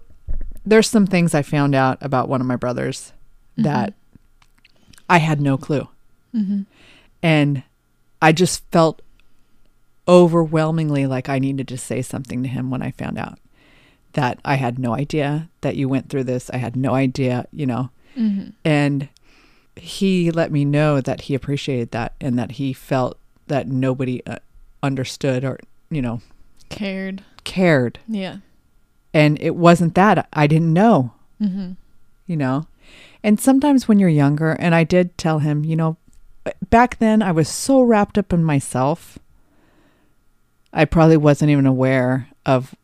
[0.66, 3.14] there's some things I found out about one of my brothers
[3.58, 3.94] that
[5.10, 5.88] I had no clue.
[6.34, 6.62] Mm-hmm.
[7.24, 7.64] And
[8.22, 9.02] I just felt
[10.10, 13.38] overwhelmingly like I needed to say something to him when I found out
[14.14, 16.50] that I had no idea that you went through this.
[16.50, 17.92] I had no idea, you know.
[18.18, 18.50] Mm-hmm.
[18.66, 19.08] And
[19.76, 24.40] he let me know that he appreciated that and that he felt that nobody uh,
[24.82, 25.60] understood or,
[25.92, 26.22] you know,
[26.70, 27.24] Cared.
[27.44, 28.00] cared.
[28.08, 28.38] Yeah.
[29.14, 30.28] And it wasn't that.
[30.34, 31.72] I didn't know, Mm-hmm.
[32.28, 32.66] you know.
[33.24, 35.98] And sometimes when you're younger, and I did tell him, you know,
[36.70, 39.20] back then I was so wrapped up in myself.
[40.74, 42.76] I probably wasn't even aware of,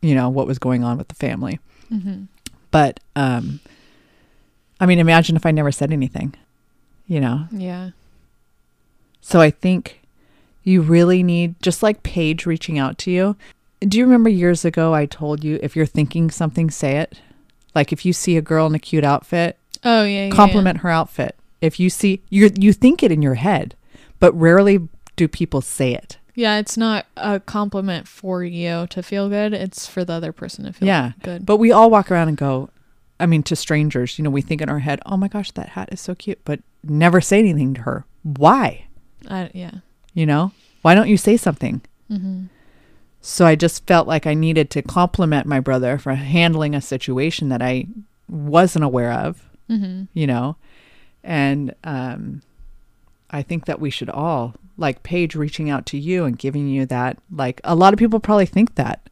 [0.00, 1.60] you know, what was going on with the family.
[1.92, 2.24] Mm-hmm.
[2.70, 3.60] But, um,
[4.80, 6.34] I mean, imagine if I never said anything,
[7.06, 7.46] you know?
[7.50, 7.90] Yeah.
[9.20, 10.00] So I think
[10.64, 13.36] you really need, just like Paige reaching out to you.
[13.80, 17.20] Do you remember years ago I told you if you're thinking something, say it?
[17.74, 20.26] Like if you see a girl in a cute outfit, Oh yeah.
[20.26, 21.34] yeah, compliment her outfit.
[21.60, 23.74] If you see you you think it in your head,
[24.18, 26.18] but rarely do people say it.
[26.34, 26.58] Yeah.
[26.58, 29.52] it's not a compliment for you to feel good.
[29.52, 31.12] It's for the other person to feel Yeah.
[31.22, 31.44] good.
[31.46, 32.70] But we all walk around and go,
[33.18, 35.70] I mean, to strangers, you know, we think in our head, oh my gosh, that
[35.70, 38.04] hat is so cute, but never say anything to her.
[38.22, 38.86] Why?
[39.28, 39.72] I, yeah.
[40.14, 41.82] You know, why don't you say something?
[42.10, 42.44] Mm-hmm.
[43.20, 47.50] So I just felt like I needed to compliment my brother for handling a situation
[47.50, 47.86] that I
[48.28, 50.04] wasn't aware of, Mm-hmm.
[50.14, 50.56] you know,
[51.22, 52.42] and um,
[53.30, 56.86] I think that we should all, like Paige reaching out to you and giving you
[56.86, 59.08] that, like a lot of people probably think that,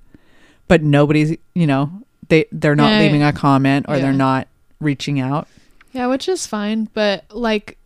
[0.67, 1.91] but nobody's, you know,
[2.29, 4.03] they they're not Yeah, leaving a comment or yeah.
[4.03, 4.49] they're not
[4.81, 5.47] reaching out.
[5.93, 7.79] Yeah, which is fine, but like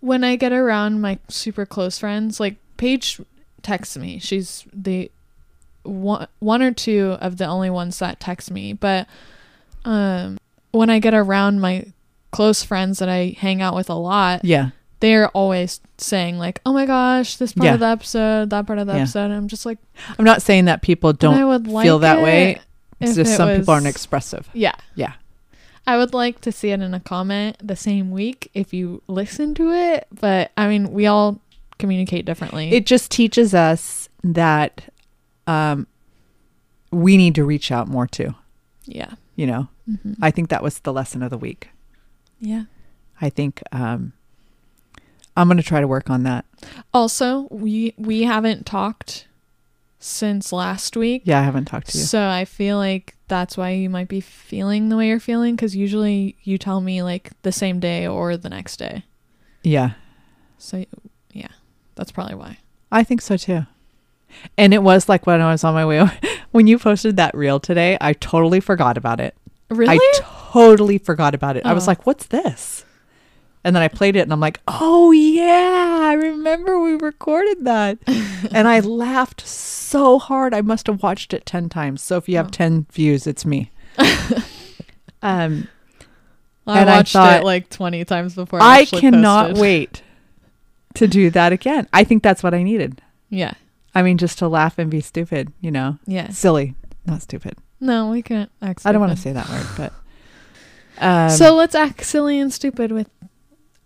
[0.00, 3.20] when I get around my super close friends, like Paige
[3.62, 4.18] texts me.
[4.18, 5.10] She's the
[5.82, 9.06] one one or two of the only ones that text me, but
[9.84, 10.38] um
[10.72, 11.86] when I get around my
[12.32, 16.72] close friends that I hang out with a lot, Yeah, they're always saying like, "Oh
[16.72, 17.74] my gosh, this part Yeah.
[17.74, 19.00] of the episode, that part of the Yeah.
[19.00, 19.78] episode." And I'm just like,
[20.18, 22.60] I'm not saying that people don't like feel that way.
[23.00, 24.48] It's just it some people aren't expressive.
[24.52, 24.74] Yeah.
[24.94, 25.14] Yeah.
[25.86, 29.54] I would like to see it in a comment the same week if you listen
[29.54, 31.40] to it, but I mean, we all
[31.78, 32.70] communicate differently.
[32.72, 34.82] It just teaches us that
[35.46, 35.86] um,
[36.92, 38.34] we need to reach out more too.
[38.84, 39.12] yeah.
[39.36, 41.70] You know, hmm I think that was the lesson of the week.
[42.38, 42.64] yeah.
[43.22, 44.12] I think um,
[45.40, 46.44] I'm going to try to work on that.
[46.92, 49.26] Also, we we haven't talked
[49.98, 51.22] since last week.
[51.24, 52.04] Yeah, I haven't talked to you.
[52.04, 55.76] So I feel like that's why you might be feeling the way you're feeling cuz
[55.76, 59.04] usually you tell me like the same day or the next day.
[59.62, 59.90] Yeah,
[60.58, 60.84] So
[61.32, 61.48] yeah,
[61.96, 62.58] that's probably why.
[62.90, 63.66] I think so too.
[64.56, 66.08] And it was like when I was on my way
[66.50, 69.34] when you posted that reel today, I totally forgot about it.
[69.68, 69.96] Really?
[69.96, 71.66] I totally forgot about it.
[71.66, 71.90] I was Oh.
[71.90, 72.84] like, "What's this?"
[73.62, 77.98] And then I played it and I'm like, "Oh yeah, I remember we recorded that."
[78.52, 80.54] and I laughed so hard.
[80.54, 82.02] I must have watched it 10 times.
[82.02, 82.50] So if you have Oh.
[82.50, 83.70] 10 views, it's me.
[85.22, 85.68] um
[86.66, 89.60] I and I watched thought- it like 20 times before I, I cannot posted.
[89.62, 90.02] wait
[90.94, 91.88] to do that again.
[91.92, 93.02] I think that's what I needed.
[93.28, 93.54] Yeah.
[93.94, 96.28] I mean, just to laugh and be stupid, you know, Yeah.
[96.30, 96.74] silly,
[97.06, 97.56] not stupid.
[97.80, 99.92] No, we can't act I don't want to say that word, but.
[101.02, 103.08] Um, so let's act silly and stupid with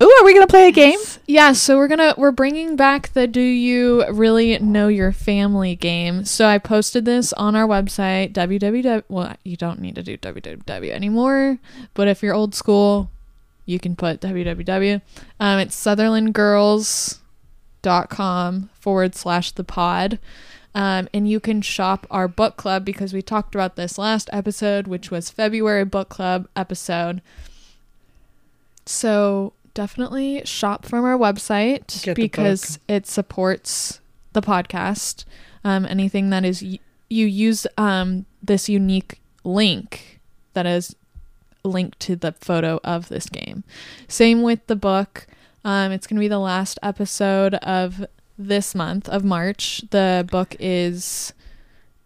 [0.02, 0.98] ooh, are we gonna play a game?
[1.26, 6.24] yeah so we're gonna we're bringing back the do you really know your family game
[6.24, 10.90] so i posted this on our website www well you don't need to do www
[10.90, 11.58] anymore
[11.94, 13.10] but if you're old school
[13.64, 15.00] you can put www
[15.40, 20.18] um, it's southerlandgirls.com forward slash the pod
[20.74, 24.88] Um, and you can shop our book club because we talked about this last episode,
[24.88, 27.22] which was February book club episode.
[28.84, 34.00] So definitely shop from our website Get because it supports
[34.32, 35.24] the podcast.
[35.64, 40.20] Um, anything that is y- you use um, this unique link
[40.54, 40.94] that is
[41.64, 43.64] linked to the photo of this game.
[44.08, 45.26] Same with the book.
[45.64, 48.04] Um, it's going to be the last episode of
[48.38, 49.82] this month of March.
[49.90, 51.32] The book is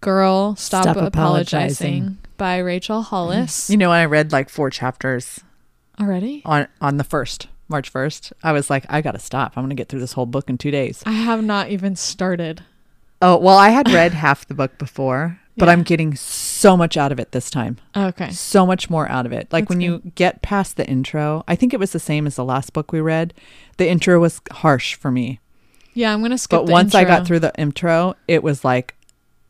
[0.00, 1.86] Girl Stop, Stop Apologizing.
[2.02, 2.18] Apologizing.
[2.36, 3.68] by Rachel Hollis.
[3.68, 5.40] You know, I read like four chapters
[6.00, 6.42] Already?
[6.44, 8.32] on on the first March first.
[8.42, 9.52] I was like, I gotta stop.
[9.56, 11.02] I'm gonna get through this whole book in two days.
[11.06, 12.62] I have not even started.
[13.20, 15.72] Oh well, I had read half the book before, but Yeah.
[15.72, 17.78] I'm getting so much out of it this time.
[17.96, 18.30] Okay.
[18.30, 19.52] So much more out of it.
[19.52, 22.36] Like That's when you get past the intro, I think it was the same as
[22.36, 23.34] the last book we read.
[23.76, 25.40] The intro was harsh for me,
[25.94, 28.94] Yeah, I'm going to skip but once I got through the intro, it was like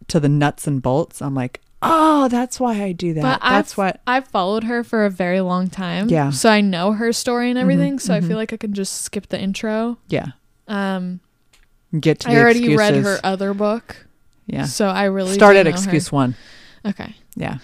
[0.09, 1.20] to the nuts and bolts.
[1.22, 3.23] I'm like, oh, that's why I do that.
[3.23, 4.01] But that's I've, what.
[4.07, 6.09] I've followed her for a very long time.
[6.09, 6.31] Yeah.
[6.31, 7.99] So I know her story and everything.
[7.99, 8.29] so I mhm.
[8.29, 9.99] feel like I can just skip the intro.
[10.09, 10.27] Yeah,
[10.67, 11.21] Um,
[11.99, 12.31] get to.
[12.31, 14.07] I already read her other book.
[14.47, 15.77] Yeah, So I really start at know her.
[15.77, 16.35] excuse one.
[16.87, 17.14] Okay.
[17.37, 17.59] Yeah,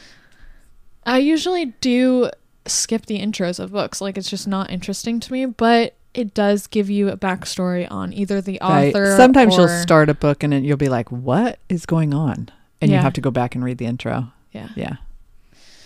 [1.06, 2.30] I usually do
[2.66, 4.00] skip the intros of books.
[4.00, 8.12] Like it's just not interesting to me, but it does give you a backstory on
[8.12, 8.88] either the Right.
[8.88, 9.16] author.
[9.16, 12.90] Sometimes you'll start a book and then you'll be like, "What is going on?" And
[12.90, 14.32] you have to go back and read the intro.
[14.52, 14.68] Yeah.
[14.76, 14.96] Yeah.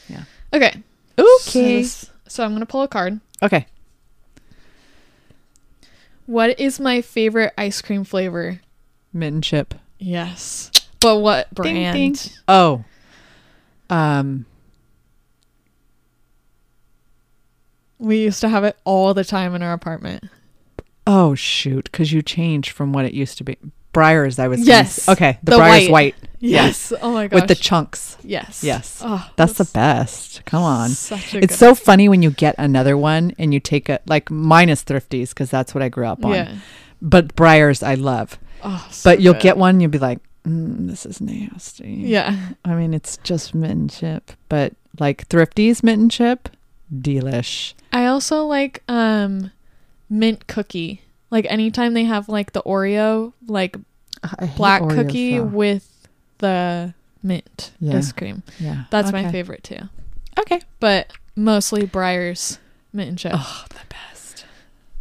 [0.09, 0.25] Yeah.
[0.53, 0.83] Okay.
[1.19, 1.83] Okay.
[1.83, 3.21] So, so I'm gonna pull a card.
[3.43, 3.67] Okay.
[6.27, 8.61] What is my favorite ice cream flavor?
[9.13, 9.75] Mint and chip.
[9.99, 10.71] Yes.
[11.01, 11.95] But what Ding, brand?
[11.95, 12.17] ding.
[12.47, 12.85] Oh.
[13.89, 14.45] Um.
[17.99, 20.25] We used to have it all the time in our apartment.
[21.07, 21.85] Oh shoot!
[21.91, 23.57] Because you changed from what it used to be.
[23.99, 24.59] Breyers, I was.
[24.61, 25.03] gonna Yes.
[25.03, 25.39] say- Okay.
[25.43, 25.91] The, The Breyers white.
[25.91, 26.15] white.
[26.41, 26.93] Yes.
[27.03, 27.41] Oh my gosh.
[27.41, 28.17] With the chunks.
[28.23, 28.63] yes.
[28.63, 29.03] Yes.
[29.05, 30.45] Oh, That's the best.
[30.45, 30.91] Come on.
[30.91, 35.31] It's so funny when you get another one and you take it like minus Thrifties
[35.31, 36.33] because that's what I grew up on.
[36.35, 36.55] Yeah.
[37.03, 38.39] But Breyers I love.
[38.63, 39.43] Oh, so But you'll good.
[39.43, 41.91] get one, you'll be like, mm, this is nasty.
[42.07, 42.37] Yeah.
[42.65, 46.49] I mean, it's just mint and chip, but like Thrifties mint and chip,
[46.95, 47.75] delish.
[47.93, 49.51] I also like um
[50.09, 51.03] mint cookie.
[51.31, 53.77] Like anytime they have like the Oreo like
[54.23, 55.45] I black Oreos, cookie though.
[55.45, 57.97] with the mint Yeah.
[57.99, 58.43] ice cream.
[58.61, 59.81] yeah, That's my favorite too.
[60.39, 60.61] Okay.
[60.81, 62.59] But mostly Breyers
[62.93, 63.33] mint and chip.
[63.35, 64.45] Oh, the best.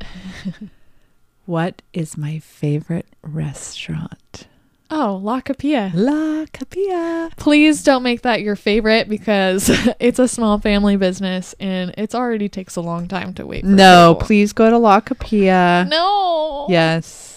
[1.46, 4.48] what is my favorite restaurant?
[4.90, 5.92] Oh, La Capilla.
[5.94, 7.30] La Capilla.
[7.36, 12.48] Please don't make that your favorite because it's a small family business and it already
[12.48, 13.62] takes a long time to wait.
[13.66, 14.28] For No, people.
[14.28, 15.86] please go to La Capilla.
[15.90, 16.68] No.
[16.70, 17.37] Yes.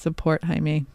[0.00, 0.86] Support Jaime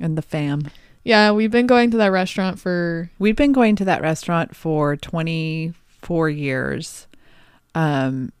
[0.00, 0.70] and the fam.
[1.04, 4.96] Yeah, we've been going to that restaurant for We've been going to that restaurant for
[4.96, 7.06] 24 years.
[7.74, 8.32] Um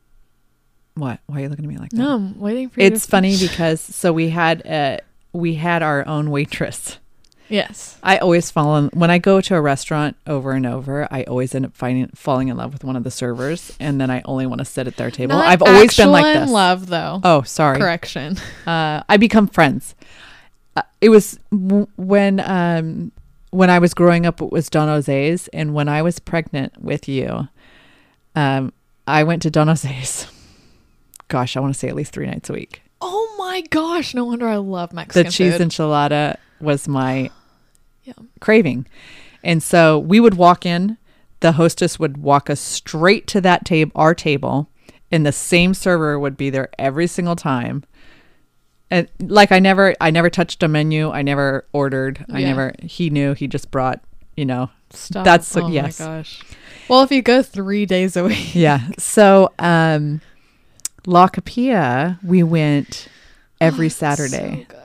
[0.94, 1.20] what?
[1.26, 1.98] Why are you looking at me like that?
[1.98, 2.14] no.
[2.14, 2.86] I'm waiting for you.
[2.86, 5.00] It's funny because so we had a
[5.32, 6.98] we had our own waitress.
[7.48, 11.06] Yes, I always fall in when I go to a restaurant over and over.
[11.10, 14.10] I always end up finding falling in love with one of the servers, and then
[14.10, 15.36] I only want to sit at their table.
[15.36, 16.52] Not I've always been like actual in this.
[16.52, 17.20] Love though.
[17.24, 17.78] Oh, sorry.
[17.78, 18.36] Correction.
[18.66, 19.94] Uh, I become friends.
[20.76, 23.12] Uh, it was w- when um
[23.50, 24.40] when I was growing up.
[24.42, 27.48] It was Don Jose's, and when I was pregnant with you,
[28.34, 28.72] um,
[29.06, 30.26] I went to Don Jose's.
[31.28, 32.82] Gosh, I want to say at least three nights a week.
[33.00, 34.14] Oh my gosh!
[34.14, 35.68] No wonder I love Mexican the cheese food.
[35.68, 37.30] enchilada was my
[38.04, 38.14] Yeah.
[38.40, 38.86] craving.
[39.44, 40.96] And so we would walk in,
[41.40, 44.68] the hostess would walk us straight to that table, our table,
[45.12, 47.84] and the same server would be there every single time.
[48.90, 52.48] And like I never I never touched a menu, I never ordered, I Yeah.
[52.48, 54.00] never he knew, he just brought,
[54.36, 54.70] you know.
[54.90, 55.24] Stop.
[55.24, 55.98] That's- oh yes.
[56.00, 56.40] my gosh.
[56.88, 58.80] Well, if you go three days a week, Yeah.
[58.98, 60.20] so um
[61.06, 63.08] La Capilla, we went
[63.60, 64.66] every Oh, Saturday.
[64.70, 64.76] So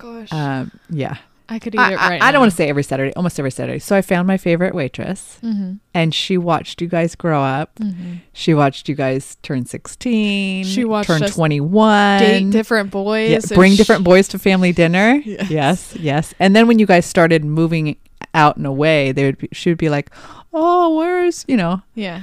[0.00, 0.32] gosh.
[0.32, 1.16] um yeah.
[1.52, 3.36] I could eat I, it I- right I don't want to say every Saturday, almost
[3.40, 3.80] every Saturday.
[3.80, 5.74] So I found my favorite waitress Mm-hmm.
[5.92, 7.74] and she watched you guys grow up.
[7.80, 8.14] Mm-hmm.
[8.32, 10.64] She watched you guys turn 16.
[10.64, 12.20] She watched turn 21.
[12.20, 13.30] Date different boys.
[13.50, 15.20] Yeah, bring sh- different boys to family dinner.
[15.26, 15.50] Yes.
[15.50, 16.34] Yes, yes.
[16.38, 17.96] And then when you guys started moving
[18.32, 20.10] out and away, they would be, she would be like,
[20.52, 22.20] "Oh, where's, you know?" Yeah.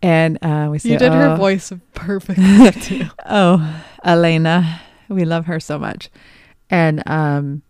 [0.00, 3.10] And uh we said, You did her "Oh, voice perfectly.
[3.26, 3.60] Oh,
[4.04, 6.08] Elena, we love her so much.
[6.70, 7.62] And um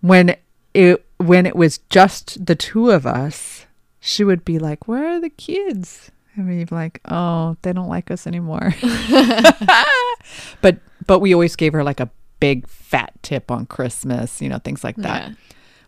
[0.00, 0.36] when
[0.74, 3.66] it when it was just the two of us,
[4.00, 7.88] she would be like, "Where are the kids?" And we'd be like, "Oh, they don't
[7.88, 8.74] like us anymore."
[10.60, 14.58] but but we always gave her like a big fat tip on Christmas, you know,
[14.58, 15.28] things like that.
[15.28, 15.34] Yeah.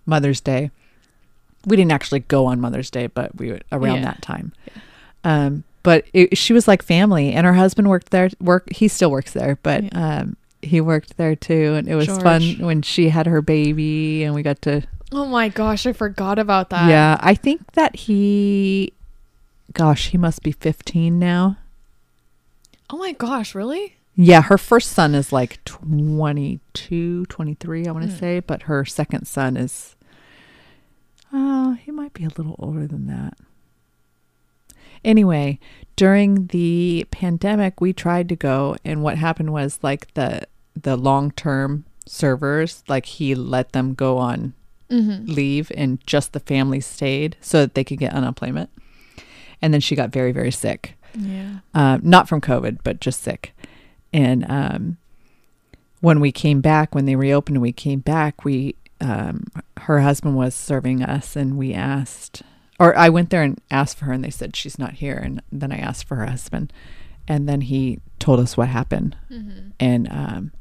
[0.07, 0.71] Mother's Day.
[1.67, 4.03] We didn't actually go on Mother's Day, but we would around Yeah.
[4.05, 4.53] that time.
[5.25, 8.31] Um, but it, she was like family, and her husband worked there.
[8.41, 12.59] Work he still works there, but um, he worked there too, and it was fun
[12.61, 14.83] when she had her baby, and we got to.
[15.13, 16.89] Oh my gosh, I forgot about that.
[16.89, 18.93] yeah, I think that he,
[19.73, 21.59] gosh, he must be fifteen now.
[22.91, 23.97] Oh my gosh, really?
[24.15, 28.19] Yeah, her first son is like 22, 23, I want to Hmm.
[28.19, 29.95] say, but her second son is
[31.33, 33.35] uh he might be a little older than that.
[35.07, 35.59] Anyway,
[35.95, 40.43] during the pandemic, we tried to go and what happened was like the
[40.75, 44.53] the long-term servers, like he let them go on
[44.89, 45.25] Mm-hmm.
[45.33, 48.71] leave and just the family stayed so that they could get unemployment.
[49.61, 51.57] And then she got very very sick Yeah.
[51.75, 53.53] um, not from COVID, but just sick.
[54.13, 54.97] And um,
[56.01, 58.45] when we came back, when they reopened, we came back.
[58.45, 59.47] We um,
[59.79, 62.43] her husband was serving us, and we asked,
[62.79, 65.17] or I went there and asked for her, and they said she's not here.
[65.17, 66.73] And then I asked for her husband,
[67.29, 69.69] and then he told us what happened, Mm-hmm.
[69.81, 70.53] and um,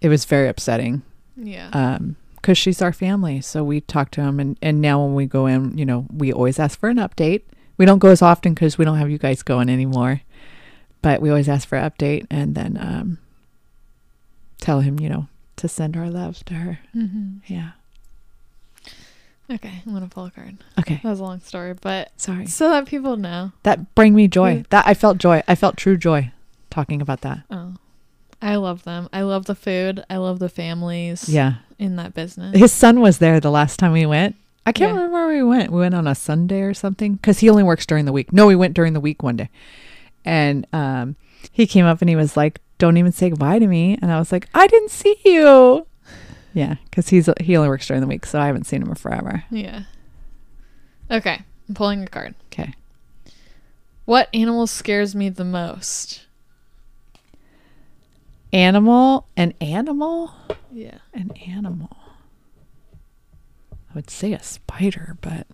[0.00, 1.02] it was very upsetting
[1.36, 1.70] Yeah.
[1.72, 5.24] um because she's our family so we talked to him and and now when we
[5.24, 7.40] go in you know we always ask for an update
[7.78, 10.20] we don't go as often because we don't have you guys going anymore
[11.00, 13.16] but we always ask for an update and then um
[14.60, 17.38] tell him you know to send our love to her mm-hmm.
[17.46, 17.70] yeah
[19.50, 20.56] Okay, I'm gonna pull a card.
[20.78, 23.52] okay That was a long story, but sorry so that people know.
[23.62, 26.32] that bring me joy that i felt joy i felt true joy
[26.70, 27.74] talking about that Oh,
[28.42, 29.08] I love them.
[29.12, 30.04] I love the food.
[30.10, 31.28] I love the families.
[31.28, 32.56] yeah in that business.
[32.56, 34.96] his son was there the last time we went i can't Yeah.
[34.96, 37.84] remember where we went we went on a sunday or something because he only works
[37.84, 39.50] during the week no we went during the week one day
[40.24, 41.16] and um
[41.52, 44.18] he came up and he was like don't even say goodbye to me and i
[44.18, 45.86] was like i didn't see you
[46.54, 48.94] yeah because he's he only works during the week so i haven't seen him in
[48.94, 49.82] forever Yeah.
[51.10, 52.34] Okay, I'm pulling a card.
[52.52, 52.72] okay
[54.06, 56.22] What animal scares me the most?
[58.52, 60.32] animal an animal
[60.72, 60.98] Yeah.
[61.12, 61.96] an animal
[63.90, 65.46] i would say a spider but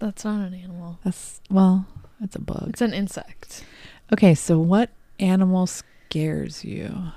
[0.00, 0.98] That's not an animal.
[1.04, 1.86] that's well
[2.20, 3.64] that's a bug It's an insect.
[4.12, 4.90] okay so what
[5.20, 7.12] animal scares you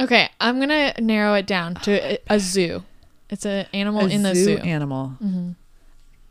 [0.00, 2.82] Okay, I'm gonna narrow it down to a, a zoo.
[3.30, 4.56] It's an animal a in the zoo.
[4.58, 5.50] animal hmm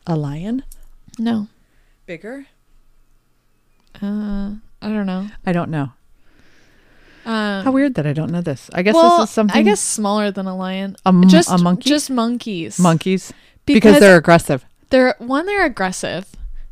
[0.08, 0.64] a lion
[1.20, 1.48] No.
[2.08, 2.46] bigger
[4.02, 5.28] Uh, I don't know.
[5.46, 5.90] i don't know
[7.26, 9.62] Um, how weird that i don't know this i guess well, this is something I
[9.62, 10.96] guess smaller than a lion.
[11.06, 12.80] a, m- Just a monkey Just monkeys.
[12.80, 13.32] monkeys
[13.66, 16.26] Because, because, they're aggressive they're one they're aggressive,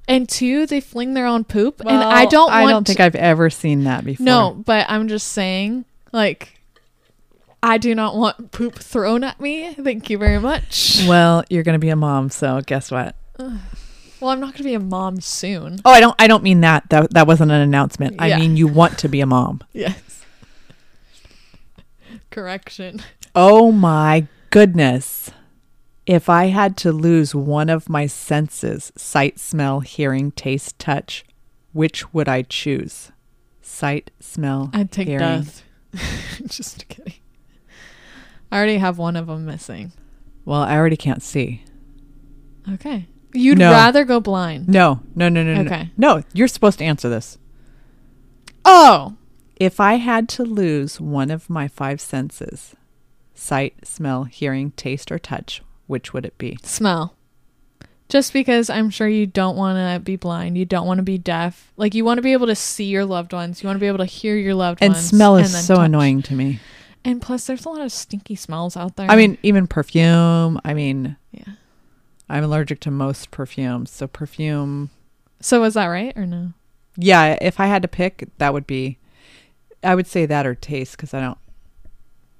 [0.07, 1.79] and two they fling their own poop.
[1.81, 2.51] and I don't.
[2.51, 6.58] i don't think to- i've ever seen that before No, but I'm just saying, like,
[7.61, 9.73] I do not want poop thrown at me.
[9.73, 11.03] Thank you very much.
[11.07, 14.73] well you're gonna be a mom so guess what Well, I'm not going to be
[14.73, 15.79] a mom soon.
[15.85, 18.67] oh i don't i don't mean that that, that wasn't an announcement i mean you
[18.67, 20.23] want to be a mom Yes.
[22.29, 23.01] Correction.
[23.35, 25.31] oh my goodness
[26.05, 31.23] if i had to lose one of my senses sight smell hearing taste touch
[31.73, 33.11] which would i choose
[33.61, 35.19] sight smell I'd take hearing.
[35.21, 35.63] death.
[36.45, 37.13] just kidding.
[38.51, 39.91] I already have one of them missing.
[40.45, 41.63] well i already can't see
[42.73, 43.07] Okay.
[43.33, 43.71] You'd No.
[43.71, 44.67] rather go blind.
[44.67, 45.89] no no no no no Okay.
[45.97, 47.37] no you're supposed to answer this
[48.65, 49.15] Oh.
[49.55, 52.75] If I had to lose one of my five senses
[53.33, 56.57] sight, smell, hearing, taste, or touch which would it be?
[56.61, 57.15] Smell.
[58.09, 61.17] Just because I'm sure you don't want to be blind, you don't want to be
[61.17, 61.71] deaf.
[61.77, 63.87] Like you want to be able to see your loved ones, you want to be
[63.87, 64.87] able to hear your loved ones.
[64.87, 65.05] And ones.
[65.07, 65.85] smell is then so touch.
[65.85, 66.59] annoying to me.
[67.05, 69.09] And plus, there's a lot of stinky smells out there.
[69.09, 70.59] I mean, even perfume.
[70.65, 71.53] I mean, yeah.
[72.29, 73.89] I'm allergic to most perfumes.
[73.89, 74.89] So, perfume,
[75.41, 76.53] So was that right or no?
[76.97, 78.97] yeah, if I had to pick, that would be,
[79.83, 81.37] I would say that or taste because I don't,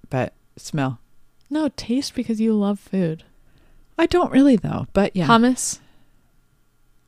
[0.09, 0.99] but smell.
[1.49, 3.23] No, taste because you love food.
[3.97, 5.27] I don't really though, but yeah.
[5.27, 5.79] Hummus.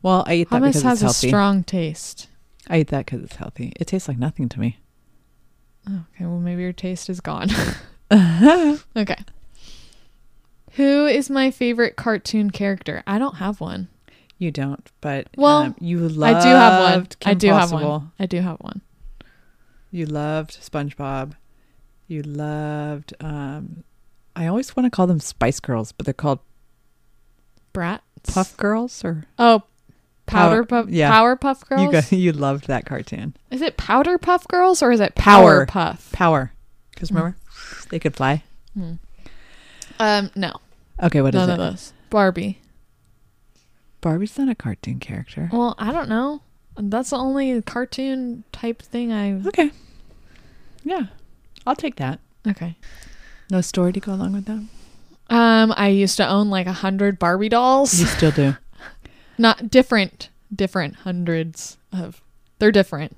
[0.02, 1.28] well, I eat that Hummus because has it's a healthy.
[1.28, 2.28] strong taste.
[2.70, 3.74] I eat that because it's healthy.
[3.76, 4.78] It tastes like nothing to me.
[5.88, 7.50] Okay, well maybe your taste is gone.
[8.12, 9.18] okay.
[10.74, 13.04] Who is my favorite cartoon character?
[13.08, 13.88] I don't have one.
[14.38, 17.08] You don't, but Well, um, you loved I do have one.
[17.24, 18.12] I Kim do have one.
[18.20, 18.82] I do have one.
[19.92, 21.34] You loved SpongeBob.
[22.08, 23.14] You loved.
[23.20, 23.84] um
[24.36, 26.40] I always want to call them Spice Girls, but they're called
[27.74, 28.02] Brat.
[28.24, 29.64] Puff Girls or Oh,
[30.32, 31.12] Powder Power- Puff yeah.
[31.12, 32.12] Powerpuff Girls?
[32.12, 33.36] You you loved that cartoon.
[33.52, 35.66] Is it Powder Puff Girls or is it Power.
[35.66, 36.12] Puff?
[36.12, 36.54] Power.
[36.92, 37.18] Because Hmm.
[37.18, 37.38] remember,
[37.90, 38.44] they could fly.
[40.00, 40.54] Um, no,
[41.02, 41.54] Okay, what is none it?
[41.54, 41.94] of those.
[42.10, 42.60] Barbie.
[44.02, 45.50] Barbie's not a cartoon character.
[45.54, 46.42] Well, I don't know.
[46.78, 49.34] That's the only cartoon type thing I.
[49.48, 49.72] Okay.
[50.84, 51.08] Yeah,
[51.68, 52.20] I'll take that.
[52.48, 52.76] Okay.
[53.52, 54.64] No story to go along with that.
[55.30, 58.00] Um, I used to own like a hundred Barbie dolls.
[58.00, 58.56] You still do.
[59.38, 62.22] Not different, different hundreds of.
[62.60, 63.18] They're different.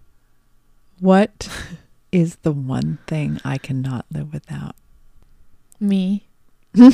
[1.00, 1.50] What
[2.12, 4.76] is the one thing I cannot live without?
[5.80, 6.28] Me.
[6.76, 6.88] no,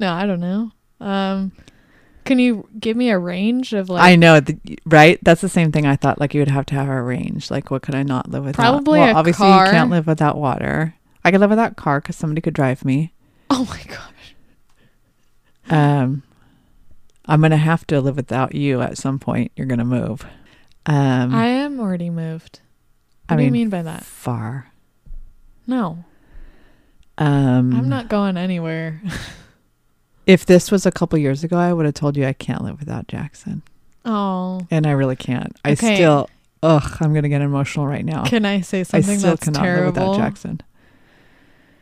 [0.00, 0.70] I don't know.
[1.00, 1.52] Um,
[2.24, 4.02] can you give me a range of like?
[4.02, 5.18] I know, the, right?
[5.22, 6.18] That's the same thing I thought.
[6.18, 7.50] Like you would have to have a range.
[7.50, 8.62] Like what could I not live without?
[8.62, 9.66] Probably well, obviously car.
[9.66, 10.94] you can't live without water.
[11.24, 13.12] I could live without car because somebody could drive me.
[13.50, 14.34] Oh my gosh.
[15.70, 16.22] Um,
[17.26, 19.52] I'm gonna have to live without you at some point.
[19.56, 20.24] You're gonna move.
[20.86, 22.60] Um, I am already moved.
[23.28, 24.04] What I do you mean, mean by that?
[24.04, 24.70] far.
[25.66, 26.04] No,
[27.16, 29.00] Um, I'm not going anywhere.
[30.26, 32.78] If this was a couple years ago, I would have told you I can't live
[32.80, 33.62] without Jackson,
[34.06, 35.54] Oh, and I really can't.
[35.66, 35.96] I Okay.
[35.96, 36.30] still,
[36.62, 38.24] ugh, I'm gonna get emotional right now.
[38.24, 40.14] can I say I something still that's cannot live without terrible?
[40.14, 40.60] Jackson.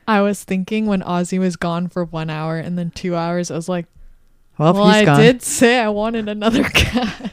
[0.09, 3.55] I was thinking when Ozzy was gone for one hour and then two hours, I
[3.55, 3.87] was like,
[4.59, 7.33] Well, well, I gone, did say I wanted another cat.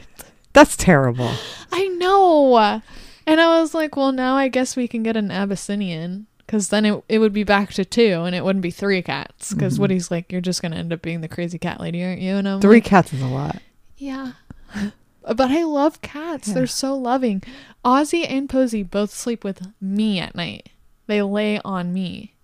[0.52, 1.30] that's terrible.
[1.70, 2.80] I know.
[3.26, 6.84] And I was like, well, now I guess we can get an Abyssinian because then
[6.84, 9.52] it, it would be back to two and it wouldn't be three cats.
[9.54, 9.80] Because Mhm.
[9.82, 12.34] Woody's like, you're just going to end up being the crazy cat lady, aren't you?
[12.36, 13.58] And I'm Three like, cats is a lot.
[13.96, 14.32] yeah.
[15.22, 16.48] But I love cats.
[16.48, 16.54] Yeah.
[16.54, 17.42] They're so loving.
[17.84, 20.70] Ozzy and Posey both sleep with me at night.
[21.06, 22.34] They lay on me.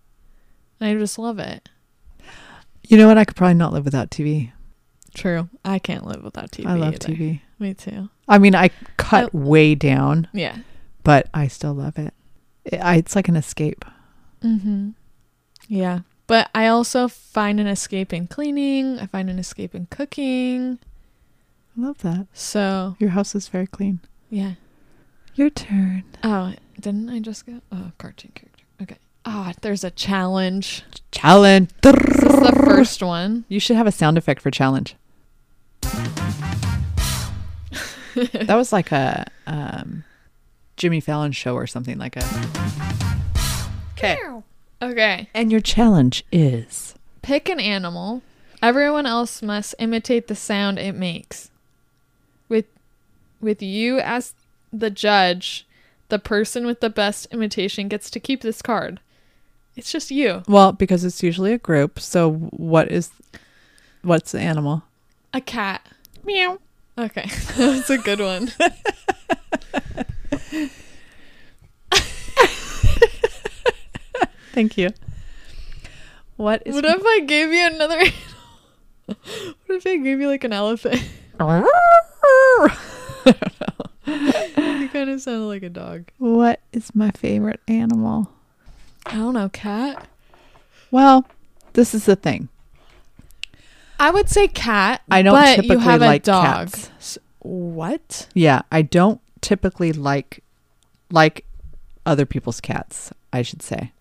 [0.78, 1.70] And I just love it.
[2.86, 3.16] You know what?
[3.16, 4.52] I could probably not live without TV.
[5.16, 5.48] True.
[5.64, 6.66] I can't live without TV.
[6.66, 7.08] I love either.
[7.08, 7.40] TV.
[7.58, 8.10] Me too.
[8.28, 10.58] I mean, I cut way down, Yeah.
[11.04, 12.12] but I still love it.
[12.64, 13.84] It- I, it's like an escape.
[14.42, 14.90] Mm-hmm.
[15.68, 16.00] Yeah.
[16.26, 18.98] But I also find an escape in cleaning.
[18.98, 20.78] I find an escape in cooking.
[21.76, 22.26] I love that.
[22.34, 24.00] So Your house is very clean.
[24.30, 24.52] yeah.
[25.34, 26.04] Your turn.
[26.24, 27.60] Oh, didn't I just go?
[27.70, 28.64] Oh, cartoon character.
[28.80, 28.96] Okay.
[29.26, 30.82] Ah, there's a challenge.
[31.10, 31.68] Challenge.
[31.82, 33.44] This is the first one.
[33.48, 34.96] You should have a sound effect for challenge.
[38.32, 40.04] that was like a um,
[40.76, 42.24] Jimmy Fallon show or something like a.
[43.92, 44.18] Okay.
[44.82, 45.28] Okay.
[45.34, 46.94] And your challenge is
[47.26, 48.22] Pick an animal.
[48.62, 51.50] Everyone else must imitate the sound it makes.
[52.48, 52.66] With
[53.40, 54.34] with you as
[54.72, 55.66] the judge,
[56.08, 59.00] the person with the best imitation gets to keep this card.
[59.74, 60.42] It's just you.
[60.46, 61.98] well because it's usually a group.
[61.98, 63.10] So what is
[64.02, 64.84] what's the animal?
[65.36, 65.86] A cat.
[66.24, 66.58] Meow.
[66.96, 67.28] Okay.
[67.58, 68.50] That's a good one.
[74.54, 74.88] Thank you.
[76.36, 78.02] What is what if I gave you another?
[79.06, 80.94] What if I gave you like an elephant?
[81.38, 81.48] you
[84.88, 86.10] kind of sounded like a dog.
[86.16, 88.32] what is my favorite animal?
[89.04, 90.08] I don't know, cat.
[90.90, 91.26] Well,
[91.74, 92.48] this is the thing.
[93.98, 95.02] I would say cat.
[95.10, 96.44] I don't but typically you have like a dog.
[96.44, 96.90] cats.
[96.98, 98.28] S- what?
[98.34, 100.42] Yeah, I don't typically like
[101.10, 101.44] like
[102.04, 103.92] other people's cats, I should say.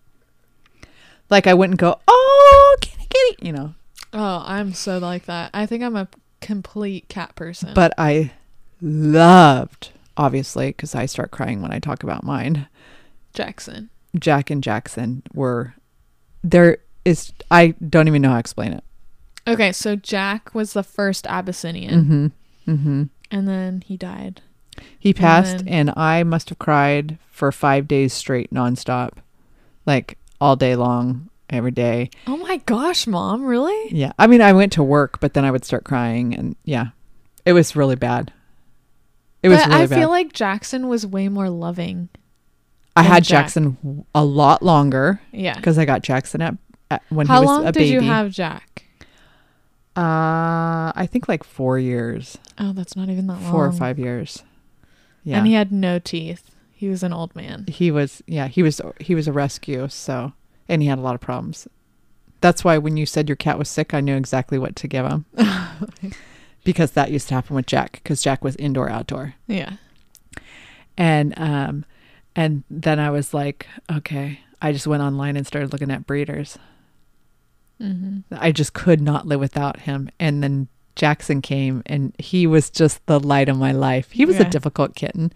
[1.30, 3.74] Like I wouldn't go, "Oh, kitty kitty," you know.
[4.12, 5.50] Oh, I'm so like that.
[5.52, 6.08] I think I'm a
[6.40, 7.72] complete cat person.
[7.74, 8.32] But I
[8.80, 12.68] loved obviously cuz I start crying when I talk about mine.
[13.34, 13.90] Jackson.
[14.18, 15.74] Jack and Jackson were
[16.42, 18.84] there is I don't even know how to explain it.
[19.46, 22.32] Okay, so Jack was the first Abyssinian,
[22.66, 22.74] Mhm.
[22.76, 23.08] Mhm.
[23.30, 24.40] and then he died.
[24.98, 29.12] He passed then- and I must have cried for 5 days straight nonstop.
[29.86, 32.10] Like all day long, every day.
[32.26, 33.88] Oh my gosh, mom, really?
[33.94, 34.12] Yeah.
[34.18, 36.88] I mean, I went to work, but then I would start crying and yeah.
[37.44, 38.32] It was really bad.
[39.44, 39.98] It was really I bad.
[40.00, 42.08] feel like Jackson was way more loving.
[42.96, 43.44] I had Jack.
[43.44, 45.54] Jackson a lot longer Yeah.
[45.54, 46.56] because I got Jackson at,
[46.90, 48.82] at when How he was how long did you have Jack?
[49.96, 53.50] Uh, I think like 4 years, Oh, that's not even that long.
[53.52, 54.42] 4 or 5 years.
[55.24, 55.38] Yeah.
[55.38, 56.50] And he had no teeth.
[56.72, 57.64] He was an old man.
[57.68, 60.32] he was yeah, he was he was a rescue, so
[60.68, 61.66] and he had a lot of problems.
[62.42, 65.06] That's why when you said your cat was sick, I knew exactly what to give
[65.06, 65.24] him.
[66.64, 69.34] because that used to happen with Jack because Jack was indoor outdoor.
[69.46, 69.76] Yeah.
[70.98, 71.84] and um
[72.34, 76.58] and then i was like okay i just went online and started looking at breeders
[77.78, 82.70] hmm i just could not live without him and then Jackson came and he was
[82.70, 84.12] just the light of my life.
[84.12, 84.46] He was Yeah.
[84.46, 85.30] a difficult kitten,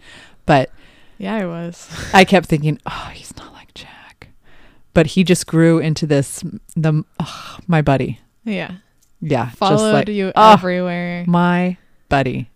[0.47, 0.71] but
[1.19, 1.87] Yeah, I was.
[2.15, 4.29] I kept thinking, oh, he's not like Jack.
[4.95, 6.43] But he just grew into this,
[6.75, 8.21] the oh, my buddy.
[8.43, 8.77] Yeah.
[9.21, 9.45] Yeah.
[9.49, 11.25] just Followed like you oh, everywhere.
[11.27, 11.77] my
[12.09, 12.49] buddy.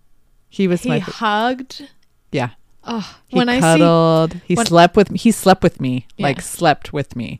[0.49, 1.87] He was like he my, hugged.
[2.31, 2.49] yeah.
[2.83, 4.33] Oh, He when I see cuddled.
[4.47, 5.19] he slept with me.
[5.19, 6.25] He slept with me, Yeah.
[6.25, 7.39] like slept with me.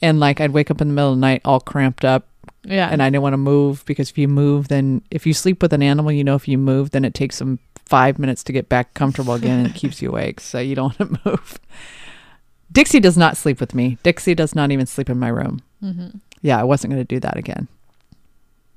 [0.00, 2.28] And like I'd wake up in the middle of the night all cramped up
[2.64, 5.62] yeah, and I didn't want to move because if you move, then if you sleep
[5.62, 8.52] with an animal, you know, if you move, then it takes them five minutes to
[8.52, 10.40] get back comfortable again and it keeps you awake.
[10.40, 11.58] So you don't want to move.
[12.70, 13.96] Dixie does not sleep with me.
[14.02, 15.62] Dixie does not even sleep in my room.
[15.80, 16.08] hmm
[16.42, 17.68] Yeah, I wasn't going to do that again.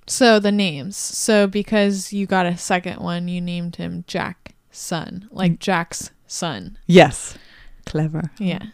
[0.08, 0.96] So the names.
[0.98, 5.60] So because you got a second one, you named him Jack Son, like Mm.
[5.60, 6.78] Jack's son.
[6.88, 7.38] Yes.
[7.86, 8.32] Clever.
[8.38, 8.68] Yeah.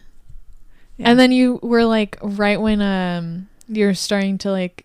[0.98, 1.10] Yeah.
[1.10, 4.84] And then you were like right when um you're starting to like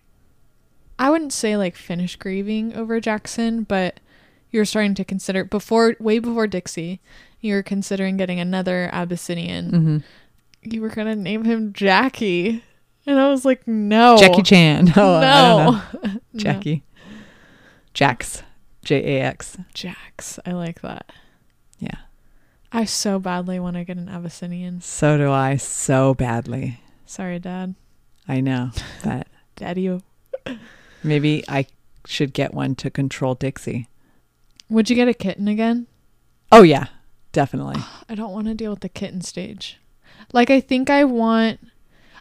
[0.98, 4.00] I wouldn't say like finish grieving over Jackson, but
[4.50, 7.00] you're starting to consider before way before Dixie,
[7.40, 9.70] you were considering getting another Abyssinian.
[9.70, 9.98] hmm
[10.62, 12.62] You were gonna name him Jackie.
[13.06, 14.16] And I was like, no.
[14.16, 14.92] Jackie Chan.
[14.96, 15.70] Oh, I don't know.
[15.72, 16.10] no.
[16.12, 16.20] No.
[16.40, 16.82] Jackie.
[17.92, 18.42] Jax.
[18.84, 19.56] J A X.
[19.74, 20.38] Jax.
[20.46, 21.10] I like that.
[21.78, 21.96] Yeah.
[22.74, 24.80] I so badly want to get an Abyssinian.
[24.80, 26.80] So do I so badly.
[27.06, 27.76] Sorry, Dad.
[28.26, 28.72] I know.
[29.04, 30.00] But Daddy.
[31.02, 31.66] maybe I
[32.04, 33.88] should get one to control Dixie.
[34.68, 35.86] Would you get a kitten again?
[36.50, 36.86] Oh, yeah.
[37.30, 37.76] Definitely.
[38.08, 39.78] I don't want to deal with the kitten stage.
[40.32, 41.60] Like I think I want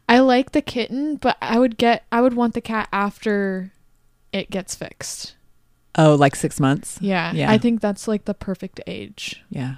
[0.08, 3.72] I like the kitten, but I would get I would want the cat after
[4.32, 5.36] it gets fixed.
[5.98, 7.00] Oh, like six months?
[7.02, 7.32] Yeah.
[7.34, 7.52] Yeah.
[7.52, 9.44] I think that's like the perfect age.
[9.50, 9.78] Yeah.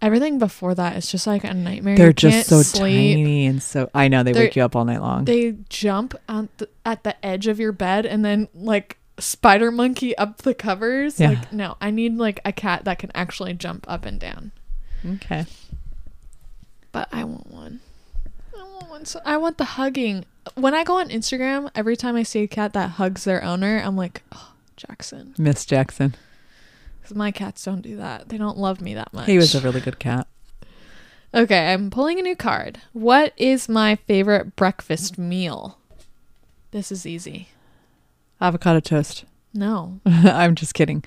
[0.00, 1.96] Everything before that is just like a nightmare.
[1.96, 3.16] They're just so sleep.
[3.16, 3.90] tiny and so.
[3.94, 5.24] I know they They're- wake you up all night long.
[5.24, 10.16] They jump at the, at the edge of your bed and then like spider monkey
[10.16, 11.18] up the covers.
[11.18, 11.30] Yeah.
[11.30, 14.52] Like no, I need like a cat that can actually jump up and down.
[15.04, 15.46] okay.
[16.92, 17.80] But I want one.
[18.56, 19.04] I want one.
[19.04, 20.24] So I want the hugging.
[20.54, 23.82] When I go on Instagram, every time I see a cat that hugs their owner,
[23.84, 25.34] I'm like, oh, Jackson.
[25.38, 26.14] Miss Jackson.
[27.08, 28.28] Because my cats don't do that.
[28.28, 29.24] They don't love me that much.
[29.26, 30.26] He was a really good cat.
[31.32, 32.82] okay, I'm pulling a new card.
[32.92, 35.78] What is my favorite breakfast meal?
[36.70, 37.48] This is easy.
[38.42, 39.24] Avocado toast.
[39.54, 39.98] No.
[40.04, 41.02] I'm just kidding.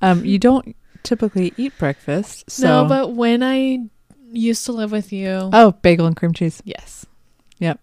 [0.00, 2.44] Um, you don't typically eat breakfast.
[2.50, 2.66] So.
[2.84, 3.80] No, but when I
[4.32, 6.62] used to live with you, Oh, bagel and cream cheese.
[6.64, 7.04] yes.
[7.58, 7.78] Yep.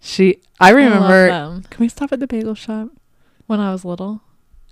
[0.00, 0.40] she.
[0.58, 1.30] I remember.
[1.30, 1.60] I.
[1.70, 2.88] Can we stop at the bagel shop?
[3.46, 4.22] when I was little.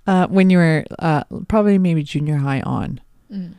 [0.07, 3.01] Uh, when you were uh, probably maybe junior high on.
[3.31, 3.53] Mm.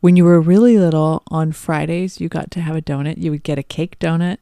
[0.00, 3.18] When you were really little, on Fridays, you got to have a donut.
[3.18, 4.38] You would get a cake donut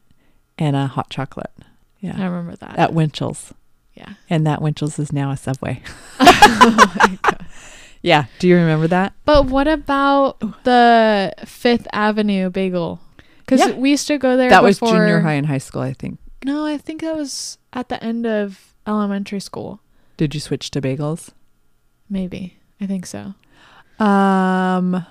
[0.57, 1.51] and a hot chocolate.
[1.99, 2.15] Yeah.
[2.17, 2.77] I remember that.
[2.79, 3.53] At Winchell's.
[3.93, 4.13] yeah.
[4.29, 5.81] And that Winchell's is now a Subway.
[6.19, 7.17] oh.
[8.01, 8.25] Yeah.
[8.39, 9.13] Do you remember that?
[9.25, 13.01] But what about the Fifth Avenue bagel?
[13.39, 13.73] Because Yeah.
[13.75, 14.49] we used to go there.
[14.49, 16.17] that was junior high and high school, I think.
[16.45, 19.81] No, I think that was at the end of elementary school.
[20.19, 21.29] Did you switch to bagels?
[22.09, 23.35] Maybe I think so.
[24.03, 25.05] Um, I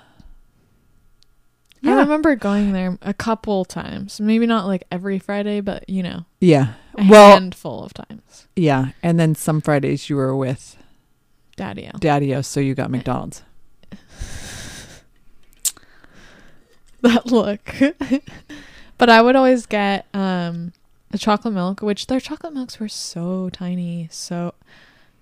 [1.83, 4.21] remember going there a couple times.
[4.21, 6.73] Maybe not like every Friday, but you know, yeah.
[6.95, 8.45] a Well- handful of times.
[8.55, 8.89] Yeah.
[9.01, 10.77] And then some Fridays you were with
[11.55, 11.97] Daddy O.
[11.97, 13.41] Daddy O, so you got McDonald's.
[17.01, 17.73] that look.
[18.99, 20.73] but I would always get um
[21.09, 24.53] the chocolate milk, which their chocolate milks were so tiny, so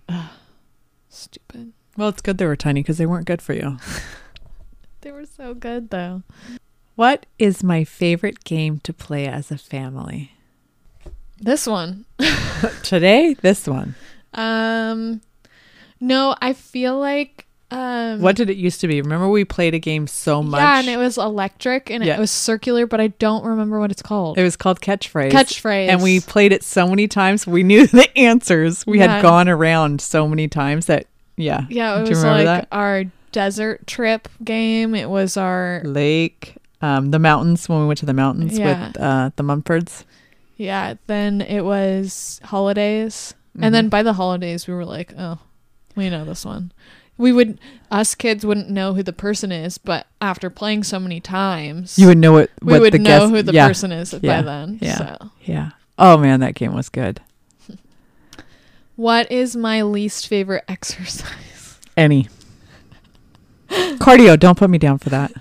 [0.10, 0.30] ugh,
[1.10, 1.74] stupid.
[1.96, 3.78] Well, it's good they were tiny because they weren't good for you.
[5.02, 6.24] They were so good though.
[6.96, 10.32] What is my favorite game to play as a family?
[11.40, 12.06] This one.
[12.84, 13.96] Today, this one.
[14.34, 15.22] Um
[16.00, 19.02] no, I feel like um What did it used to be?
[19.02, 20.60] Remember we played a game so much?
[20.62, 22.16] Yeah, and it was electric and Yeah.
[22.16, 24.38] it was circular, but I don't remember what it's called.
[24.38, 25.32] It was called catchphrase.
[25.32, 25.90] Catchphrase.
[25.90, 27.46] And we played it so many times.
[27.46, 28.86] We knew the answers.
[28.88, 29.16] We Yeah.
[29.18, 31.66] had gone around so many times that, yeah.
[31.70, 32.68] Yeah, it Do was like that?
[32.72, 33.04] our
[33.34, 34.96] desert trip game.
[34.96, 38.88] It was our Lake, um, the mountains when we went to the mountains Yeah.
[38.88, 40.06] with uh, the Mumfords.
[40.56, 43.36] Yeah, then it was holidays.
[43.58, 43.66] Mhm.
[43.66, 45.38] And then by the holidays we were like, oh,
[45.96, 46.72] we know this one.
[47.18, 47.60] We would
[47.90, 52.08] us kids wouldn't know who the person is, but after playing so many times you
[52.08, 54.38] would know what, we would know guess- who the yeah, person is Yeah.
[54.38, 54.80] by then.
[54.82, 54.98] Yeah.
[54.98, 55.70] So Yeah.
[55.98, 57.22] Oh man, that game was good.
[58.96, 61.80] what is my least favorite exercise?
[61.96, 62.28] Any.
[63.70, 65.32] Cardio, don't put me down for that.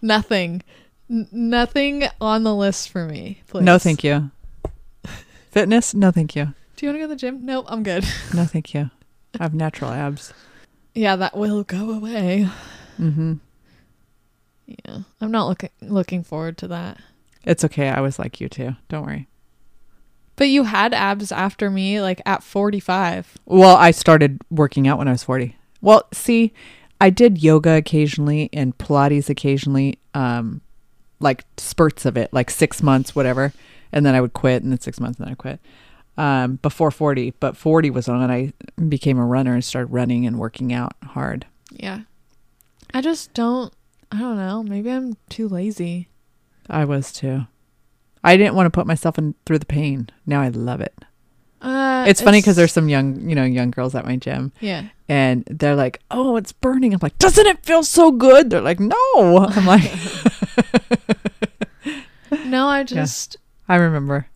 [0.00, 0.62] Nothing.
[1.10, 3.42] N- nothing on the list for me.
[3.48, 3.64] Please.
[3.64, 4.30] No, thank you.
[5.50, 5.94] Fitness?
[5.94, 6.54] No, thank you.
[6.76, 7.44] Do you want to go to the gym?
[7.44, 8.04] Nope, I'm good.
[8.34, 8.90] No, thank you.
[9.38, 10.32] I have natural abs.
[10.96, 12.48] Yeah, that will go away.
[12.98, 13.34] Mm-hmm.
[14.66, 16.98] Yeah, I'm not looking looking forward to that.
[17.44, 17.90] It's okay.
[17.90, 18.76] I was like you too.
[18.88, 19.28] Don't worry.
[20.36, 23.36] But you had abs after me, like at 45.
[23.44, 25.54] Well, I started working out when I was 40.
[25.82, 26.52] Well, see,
[27.00, 30.62] I did yoga occasionally and Pilates occasionally, um,
[31.20, 33.52] like spurts of it, like six months, whatever.
[33.92, 35.60] And then I would quit, and then six months, and then I quit.
[36.18, 38.52] Um, before 40, but 40 was when I
[38.88, 41.44] became a runner and started running and working out hard.
[41.70, 42.00] Yeah.
[42.94, 43.70] I just don't.
[44.10, 44.62] I don't know.
[44.62, 46.08] Maybe I'm too lazy.
[46.70, 47.42] I was too.
[48.24, 50.08] I didn't want to put myself in through the pain.
[50.24, 50.94] Now I love it.
[51.60, 54.84] Uh, It's funny because there's some young, you know, young girls at my gym, yeah.
[55.08, 58.78] and they're like, "Oh, it's burning." I'm like, "Doesn't it feel so good?" They're like,
[58.78, 58.94] "No."
[59.50, 59.90] I'm like,
[62.46, 63.36] No, I just
[63.68, 64.28] I remember.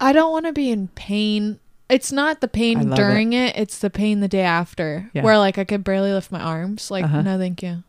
[0.00, 1.60] I don't want to be in pain.
[1.88, 3.56] It's not the pain during it.
[3.56, 5.10] it's the pain the day after.
[5.12, 5.22] Yeah.
[5.22, 6.90] Where like I could barely lift my arms.
[6.90, 7.22] Like Uh-huh.
[7.22, 7.82] no, thank you.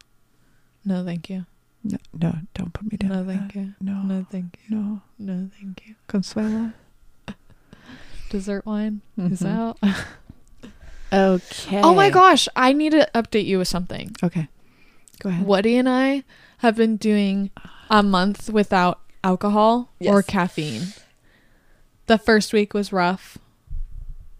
[0.83, 1.45] No, thank you.
[1.83, 3.09] No, no don't put me down.
[3.11, 3.73] No, thank you.
[3.79, 4.75] No, No, thank you.
[4.75, 5.95] no, No, thank you.
[6.07, 6.73] Consuelo.
[8.29, 9.49] Dessert wine is Mhm.
[9.57, 9.77] out.
[11.13, 11.81] Okay.
[11.81, 14.15] Oh my gosh, I need to update you with something.
[14.23, 14.47] Okay,
[15.19, 15.45] go ahead.
[15.45, 16.23] Woody and I
[16.59, 17.49] have been doing
[17.89, 20.93] a month without alcohol or caffeine.
[22.11, 23.37] The first week was rough.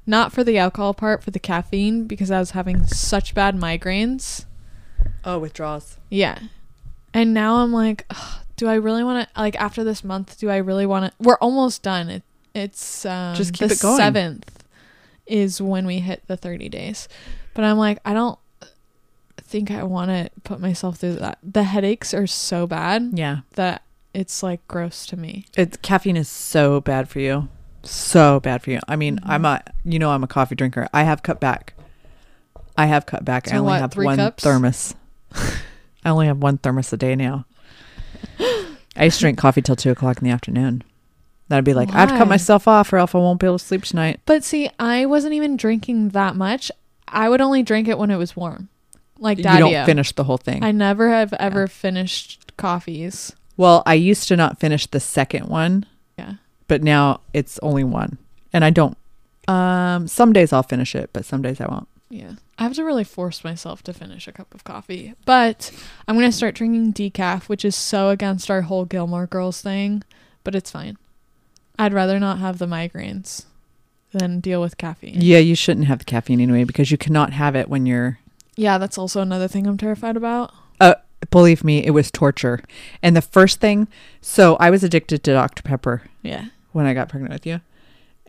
[0.06, 4.44] Not for the alcohol part, for the caffeine, because I was having such bad migraines.
[5.24, 5.98] Oh, withdrawals.
[6.10, 6.38] Yeah.
[7.14, 8.12] And now I'm like,
[8.58, 11.24] do I really want to, like, after this month, do I really want to?
[11.24, 12.10] We're almost done.
[12.10, 14.02] It, it's um, Just keep the it going.
[14.02, 14.44] 7th
[15.26, 17.08] is when we hit the 30 days.
[17.54, 18.38] But I'm like, I don't
[19.38, 21.38] think I want to put myself through that.
[21.42, 25.46] The headaches are so bad Yeah, that it's like gross to me.
[25.56, 27.48] it's caffeine is so bad for you,
[27.84, 28.80] so bad for you.
[28.88, 29.30] I mean, Mhm.
[29.30, 30.88] I'm a, you know, I'm a coffee drinker.
[30.94, 31.74] I have cut back.
[32.78, 33.52] I have cut back.
[33.52, 34.44] I only what, have one cups?
[34.44, 34.96] thermos.
[35.36, 37.46] I only have one thermos a day now.
[38.96, 40.84] I used to drink coffee till two o'clock in the afternoon.
[41.48, 43.60] That'd be like, I have to cut myself off, or else I won't be able
[43.60, 44.22] to sleep tonight.
[44.26, 46.72] But see, I wasn't even drinking that much.
[47.10, 48.70] I would only drink it when it was warm.
[49.20, 50.64] Like you don't finish the whole thing.
[50.64, 53.34] I never have ever finished coffees.
[53.58, 55.91] well, I used to not finish the second one, Yeah.
[56.72, 58.18] But now it's only one,
[58.54, 58.98] and I don't.
[59.46, 61.90] Um, some days I'll finish it, but some days I won't.
[62.10, 62.36] Yeah.
[62.58, 65.14] I have to really force myself to finish a cup of coffee.
[65.26, 65.70] But
[66.08, 70.04] I'm going to start drinking decaf, which is so against our whole Gilmore Girls thing,
[70.46, 70.98] but it's fine.
[71.78, 73.44] I'd rather not have the migraines
[74.14, 75.20] than deal with caffeine.
[75.20, 78.20] Yeah, you shouldn't have the caffeine anyway because you cannot have it when you're.
[78.56, 80.54] Yeah, that's also another thing I'm terrified about.
[80.80, 80.96] Uh
[81.30, 82.64] believe me, it was torture.
[83.04, 83.88] And the first thing,
[84.22, 86.46] so I was addicted to Dr Pepper Yeah.
[86.72, 87.62] When I got pregnant with you,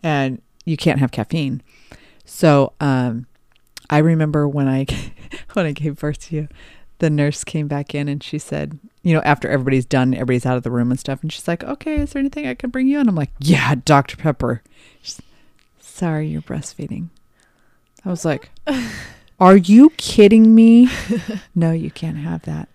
[0.01, 1.61] and you can't have caffeine.
[2.25, 3.27] So, um,
[3.89, 4.85] I remember when I
[5.53, 6.47] when I gave birth to you,
[6.99, 10.57] the nurse came back in and she said, you know, after everybody's done, everybody's out
[10.57, 12.87] of the room and stuff, and she's like, "Okay, is there anything I can bring
[12.87, 14.63] you?" And I'm like, "Yeah, Dr Pepper."
[15.01, 15.21] She's,
[15.79, 17.09] Sorry, you're breastfeeding.
[18.05, 18.49] I was like,
[19.39, 20.89] "Are you kidding me?"
[21.53, 22.69] no, you can't have that.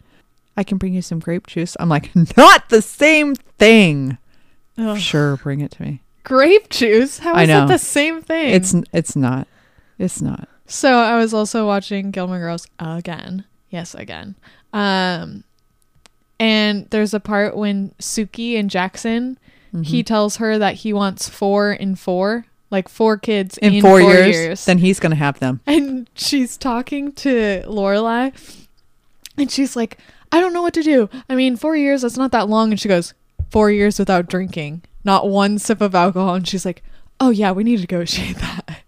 [0.56, 1.76] I can bring you some grape juice.
[1.80, 4.18] I'm like, "Not the same thing."
[4.78, 4.98] Ugh.
[4.98, 6.00] Sure, bring it to me.
[6.24, 7.18] Grape juice?
[7.18, 7.60] How I is know.
[7.66, 8.50] that the same thing?
[8.54, 9.48] It's it's not.
[9.98, 10.48] It's not.
[10.66, 13.44] So I was also watching Gilmore Girls again.
[13.70, 14.34] Yes, again.
[14.72, 15.44] Um
[16.40, 19.38] and there's a part when Sookie and Jackson,
[19.82, 20.06] he Mhm.
[20.06, 24.64] tells her that he wants four in four, like four kids in, in, four, years,
[24.66, 25.60] then he's gonna have them.
[25.66, 28.32] and she's talking to Lorelai
[29.36, 29.98] and she's like,
[30.30, 31.08] I don't know what to do.
[31.28, 32.70] I mean, four years, that's not that long.
[32.70, 33.14] And she goes,
[33.50, 36.34] Four years without drinking, not one sip of alcohol.
[36.34, 36.82] And she's like,
[37.20, 38.82] Oh yeah, we need to negotiate that.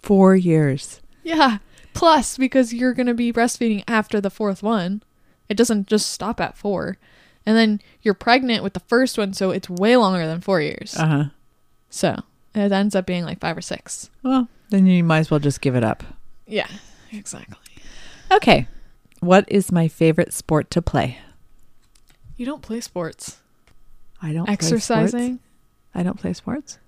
[0.00, 1.00] Four years.
[1.22, 1.58] Yeah.
[1.92, 5.02] Plus, because you're going to be breastfeeding after the fourth one,
[5.48, 6.98] it doesn't just stop at four.
[7.46, 10.96] And then you're pregnant with the first one, so it's way longer than four years.
[10.96, 11.24] Uh huh.
[11.90, 12.16] so
[12.54, 14.10] it ends up being like five or six.
[14.22, 16.02] Well, then you might as well just give it up.
[16.46, 16.68] Yeah,
[17.12, 17.56] exactly.
[18.32, 18.66] Okay.
[19.20, 21.18] What is my favorite sport to play?
[22.36, 23.40] You don't play sports.
[24.24, 24.52] I don't play.
[24.54, 25.38] Exercising?
[25.94, 26.78] I don't play sports.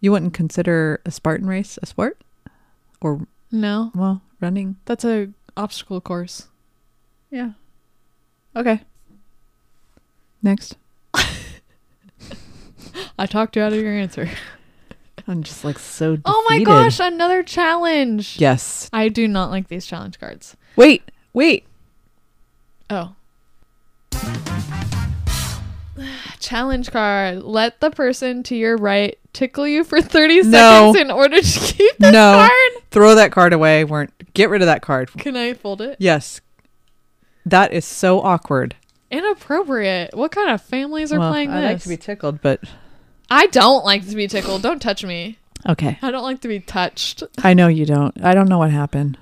[0.00, 2.20] You wouldn't consider a Spartan race a sport,
[3.00, 4.76] or No, well, running?
[4.84, 6.48] that's a obstacle course.
[7.30, 7.52] Yeah.
[8.56, 8.80] Okay.
[10.42, 10.76] Next.
[13.18, 14.28] I talked you out of your answer.
[15.28, 16.16] I'm just like so.
[16.16, 16.22] Defeated.
[16.26, 18.38] Oh my gosh, another challenge.
[18.40, 18.90] Yes.
[18.92, 20.56] I do not like these challenge cards.
[20.76, 21.10] Wait.
[21.32, 21.64] Wait.
[22.90, 23.14] Oh.
[26.40, 27.42] Challenge card.
[27.42, 30.92] Let the person to your right tickle you for 30 No.
[30.92, 32.32] seconds in order to keep this No.
[32.48, 32.82] card.
[32.90, 33.84] Throw that card away.
[33.84, 35.10] Weren't get rid of that card.
[35.18, 35.96] Can I fold it?
[35.98, 36.40] Yes.
[37.44, 38.74] That is so awkward.
[39.10, 40.14] Inappropriate.
[40.16, 41.68] What kind of families are Well, playing I this?
[41.68, 42.60] I like to be tickled, but
[43.30, 44.62] I don't like to be tickled.
[44.62, 45.38] Don't touch me.
[45.68, 45.98] okay.
[46.02, 47.22] I don't like to be touched.
[47.42, 48.16] I know you don't.
[48.24, 49.18] I don't know what happened.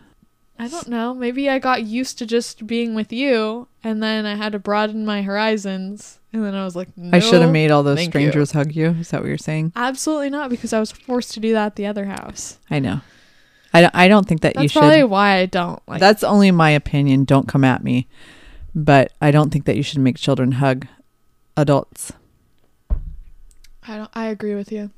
[0.58, 1.12] I don't know.
[1.14, 5.04] Maybe I got used to just being with you, and then I had to broaden
[5.04, 8.51] my horizons, and then I was like, I should have made all those thank strangers
[8.51, 8.89] hug you.
[8.91, 9.72] Is that what you're saying?
[9.76, 12.59] Absolutely not, because I was forced to do that at the other house.
[12.70, 13.01] I know.
[13.72, 14.82] I don't, I don't think that you should.
[14.82, 16.01] That's probably why I don't like.
[16.01, 17.24] That's only my opinion.
[17.24, 18.09] Don't come at me.
[18.74, 20.89] But I don't think that you should make children hug
[21.57, 22.12] adults.
[23.87, 24.11] I don't.
[24.12, 24.91] I agree with you.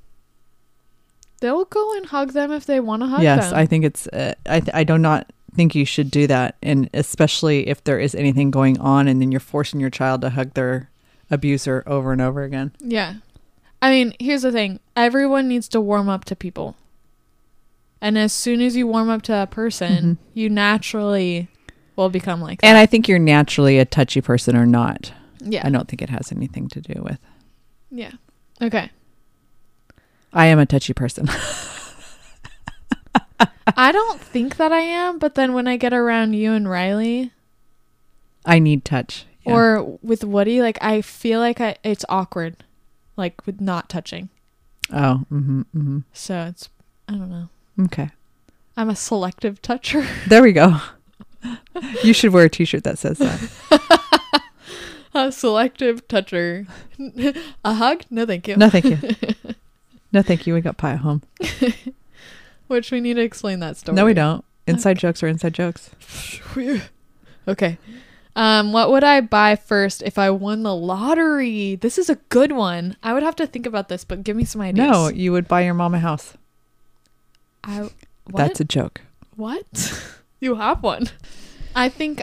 [1.41, 3.59] They'll go and hug them if they want to hug yes, them.
[3.59, 4.07] I think it's.
[4.09, 7.99] Uh, I th- I do not think you should do that, and especially if there
[7.99, 10.91] is anything going on, and then you're forcing your child to hug their
[11.31, 12.73] abuser over and over again.
[12.81, 13.15] Yeah.
[13.83, 14.81] I mean, here's the thing.
[14.97, 16.77] Everyone needs to warm up to people.
[18.01, 20.19] And as soon as you warm up to a person, Mhm.
[20.35, 21.49] you naturally
[21.97, 22.67] will become like that.
[22.67, 25.13] And I think you're naturally a touchy person or not.
[25.41, 25.67] yeah.
[25.67, 27.19] I don't think it has anything to do with.
[27.91, 28.13] Yeah.
[28.61, 28.91] Okay.
[30.33, 31.29] I am a touchy person.
[33.77, 37.33] I don't think that I am, but then when I get around you and Riley
[38.45, 39.27] I need touch.
[39.47, 39.53] Yeah.
[39.55, 42.65] or with Woody, like I feel like I it's awkward
[43.17, 44.29] like with not touching.
[44.93, 45.99] oh, mm-hmm, mm-hmm.
[46.13, 46.69] So it's
[47.09, 47.49] I don't know.
[47.85, 48.11] Okay.
[48.77, 50.07] I'm a selective toucher.
[50.29, 50.81] There we go.
[52.03, 54.43] you should wear a T-shirt that says that.
[55.15, 56.67] a selective toucher.
[57.65, 58.03] a hug?
[58.11, 58.57] No, thank you.
[58.57, 58.99] No, thank you.
[60.13, 60.55] No, thank you.
[60.55, 61.23] We got pie at home.
[62.67, 63.95] Which we need to explain that story.
[63.95, 64.45] No, we don't.
[64.67, 65.91] Inside jokes are inside jokes.
[67.47, 67.79] okay.
[68.37, 71.75] Um, what would I buy first if I won the lottery?
[71.77, 72.97] This is a good one.
[73.03, 74.87] I would have to think about this, but give me some ideas.
[74.87, 76.35] No, you would buy your mom a house.
[77.65, 77.95] I what?
[78.35, 79.01] That's a joke.
[79.37, 79.65] what?
[80.41, 81.09] you have one.
[81.75, 82.23] I think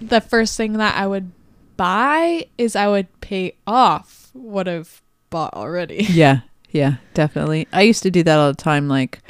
[0.00, 1.30] the first thing that I would
[1.76, 5.00] buy is I would pay off what I've
[5.30, 6.04] bought already.
[6.10, 6.40] Yeah,
[6.70, 7.68] yeah, definitely.
[7.72, 8.88] I used to do that all the time.
[8.88, 9.20] Like,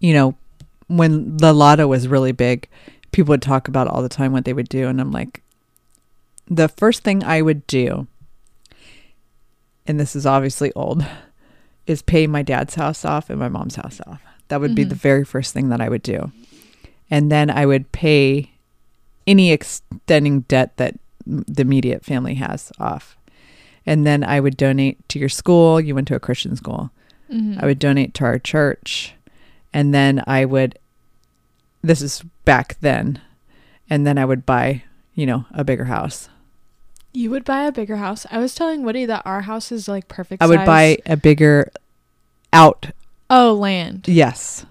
[0.00, 0.36] you know,
[0.88, 2.68] when the lotto was really big,
[3.14, 4.88] people would talk about all the time what they would do.
[4.88, 5.42] And I'm like,
[6.46, 8.06] the first thing I would do,
[9.86, 11.04] and this is obviously old,
[11.86, 14.22] is pay my dad's house off and my mom's house off.
[14.48, 14.88] That would be Mhm.
[14.90, 16.32] the very first thing that I would do.
[17.10, 18.50] And then I would pay
[19.26, 23.16] any extending debt that the immediate family has off.
[23.86, 25.80] And then I would donate to your school.
[25.80, 26.90] You went to a Christian school.
[27.30, 27.62] Mhm.
[27.62, 29.14] I would donate to our church.
[29.72, 30.78] And then I would,
[31.84, 33.20] this is back then.
[33.88, 34.82] And then I would buy,
[35.14, 36.28] you know, a bigger house.
[37.12, 38.26] You would buy a bigger house.
[38.30, 40.42] I was telling Woody that our house is like perfect.
[40.42, 40.66] I would size.
[40.66, 41.70] buy a bigger
[42.52, 42.90] out.
[43.30, 44.08] oh land.
[44.08, 44.66] Yes.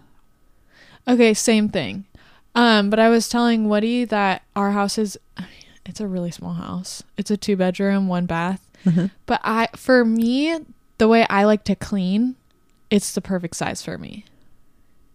[1.07, 2.05] Okay, same thing.
[2.55, 5.17] Um, but I was telling Woody that our house is
[5.85, 7.03] it's a really small house.
[7.17, 8.67] It's a two bedroom, one bath.
[9.25, 10.59] But I for me,
[10.97, 12.35] the way I like to clean,
[12.89, 14.25] it's the perfect size for me.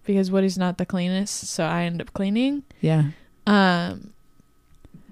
[0.08, 2.62] Because Woody's not the cleanest, so I end up cleaning.
[2.80, 3.10] Yeah.
[3.46, 4.14] Um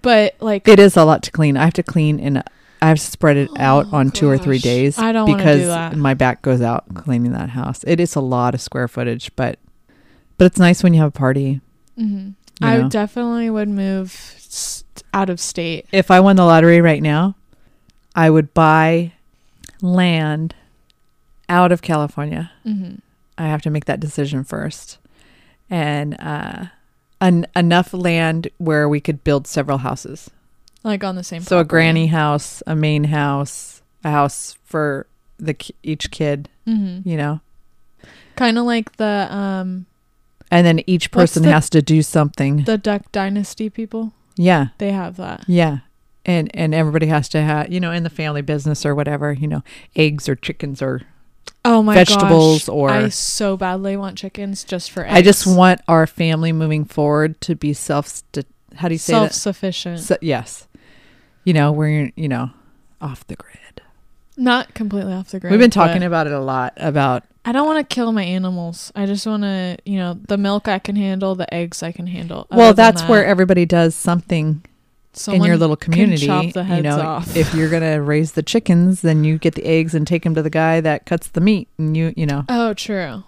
[0.01, 1.57] but like It is a lot to clean.
[1.59, 2.39] I have to clean and
[2.81, 5.37] I have to spread it out Oh, on two or three days I don't do
[5.37, 5.97] because that.
[5.97, 7.85] my back goes out cleaning that house.
[7.87, 9.59] It is a lot of square footage, but
[10.39, 11.61] but it's nice when you have a party.
[11.99, 12.31] Mm-hmm.
[12.65, 12.89] I know?
[12.89, 14.83] definitely would move s-
[15.13, 15.87] out of state.
[15.93, 17.37] If I won the lottery right now,
[18.15, 19.13] I would buy
[19.83, 20.55] land
[21.51, 22.51] out of California.
[22.67, 23.01] Mhm.
[23.39, 24.99] I have to make that decision first.
[25.71, 26.67] And uh
[27.21, 30.31] an, enough land where we could build several houses.
[30.85, 35.07] Like on the same So a granny house, a main house, a house for
[35.39, 37.05] the ki- each kid, Mhm.
[37.07, 37.41] you know.
[38.37, 39.87] Kind of like the um
[40.51, 42.65] And then each person the- has to do something.
[42.65, 44.13] the Duck Dynasty people.
[44.37, 44.69] yeah.
[44.79, 45.45] They have that.
[45.49, 45.79] Yeah.
[46.25, 49.49] And and everybody has to have, you know, in the family business or whatever, you
[49.49, 49.63] know,
[49.97, 51.03] eggs or chickens or
[51.65, 52.09] Oh my god.
[52.09, 52.75] Vegetables gosh.
[52.75, 55.15] or- I so badly want chickens just for eggs.
[55.15, 58.23] I just want our family moving forward to be self
[58.77, 59.35] how do you say self that?
[59.35, 60.01] sufficient.
[60.01, 60.69] So, yes.
[61.45, 62.51] You know, we're you know,
[63.01, 63.57] off the grid.
[64.37, 65.51] Not completely off the grid.
[65.51, 68.93] We've been talking about it a lot about I don't want to kill my animals.
[68.97, 72.09] I just want to, you know, the milk I can handle, the eggs I can
[72.09, 72.49] handle.
[72.51, 74.65] well, that's where everybody does something
[75.29, 76.27] in your someone little community.
[76.27, 77.37] you know, off.
[77.37, 80.43] if you're gonna raise the chickens, then you get the eggs and take them to
[80.43, 82.45] the guy that cuts the meat, and you you know.
[82.49, 83.25] Oh, true.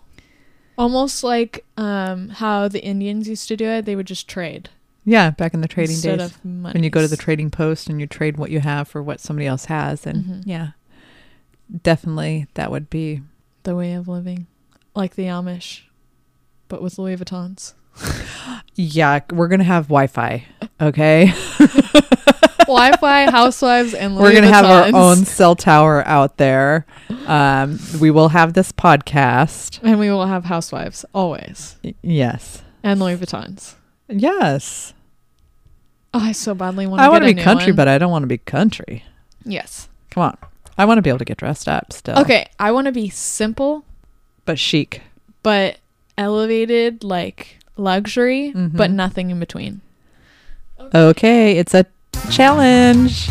[0.76, 3.84] Almost like um how the Indians used to do it.
[3.84, 4.68] They would just trade
[5.04, 6.38] Yeah, back in the trading instead days.
[6.42, 9.18] when you go to the trading post and you trade what you have for what
[9.20, 10.42] somebody else has and Mhm.
[10.46, 10.68] yeah
[11.82, 13.22] definitely that would be
[13.64, 14.46] the way of living,
[14.94, 15.82] like the Amish.
[16.68, 17.74] but with Louis Vuittons.
[18.74, 20.44] Yeah, we're gonna have Wi-Fi.
[20.80, 21.32] Okay,
[22.66, 26.86] Wi-Fi, housewives, and Louis we're gonna have our own cell tower out there.
[27.26, 29.80] Um, we will have this podcast.
[29.82, 33.74] and we will have housewives always, Y- Yes, and Louis Vuittons.
[34.08, 34.94] yes.
[36.14, 37.04] Oh, I so badly want to.
[37.04, 37.76] I want to be country, one.
[37.76, 39.04] but I don't want to be country.
[39.44, 39.88] yes.
[40.10, 40.38] Come on,
[40.78, 42.18] I want to be able to get dressed up still.
[42.20, 43.84] Okay, I want to be simple
[44.44, 45.02] but chic.
[45.42, 45.78] but
[46.16, 48.94] elevated, like luxury, but Mhm.
[48.94, 49.80] nothing in between.
[50.94, 51.86] Okay, it's a
[52.30, 53.28] challenge.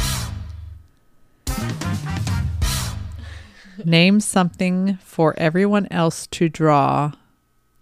[3.86, 7.12] Name something for everyone else to draw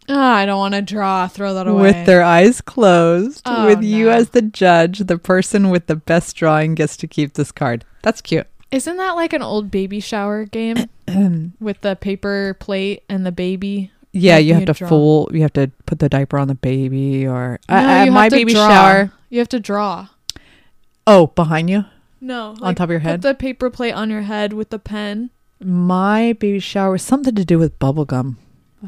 [0.08, 1.28] Ah, I don't want to draw.
[1.28, 1.82] Throw that away.
[1.82, 5.00] with their eyes closed, Oh, with you as the judge.
[5.00, 7.84] The person with the best drawing gets to keep this card.
[8.04, 8.46] That's cute.
[8.70, 10.78] Isn't that like an old baby shower game
[11.60, 13.90] with the paper plate and the baby?
[14.16, 14.90] Yeah, you have to draw.
[14.90, 15.32] fold.
[15.36, 18.68] You have to put the diaper on the baby, or No, uh, my baby draw.
[18.70, 19.12] shower.
[19.30, 20.08] You have to draw.
[21.08, 21.86] Oh, behind you
[22.22, 23.22] No, on top of your head.
[23.22, 25.30] Put the paper plate on your head with the pen.
[25.60, 28.38] my baby shower was something to do with bubble gum.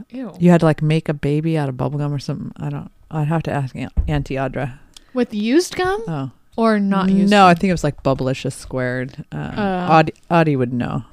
[0.09, 0.33] Ew.
[0.39, 2.51] You had to like make a baby out of bubble gum or something.
[2.57, 2.89] I don't.
[3.09, 4.79] I'd have to ask Aunt- Auntie Audra.
[5.13, 7.31] With used gum Oh, or not used?
[7.31, 9.25] No, I think it was like bubblicious squared.
[9.31, 9.93] Uh, Oh.
[9.93, 11.03] Audie, Audie would know.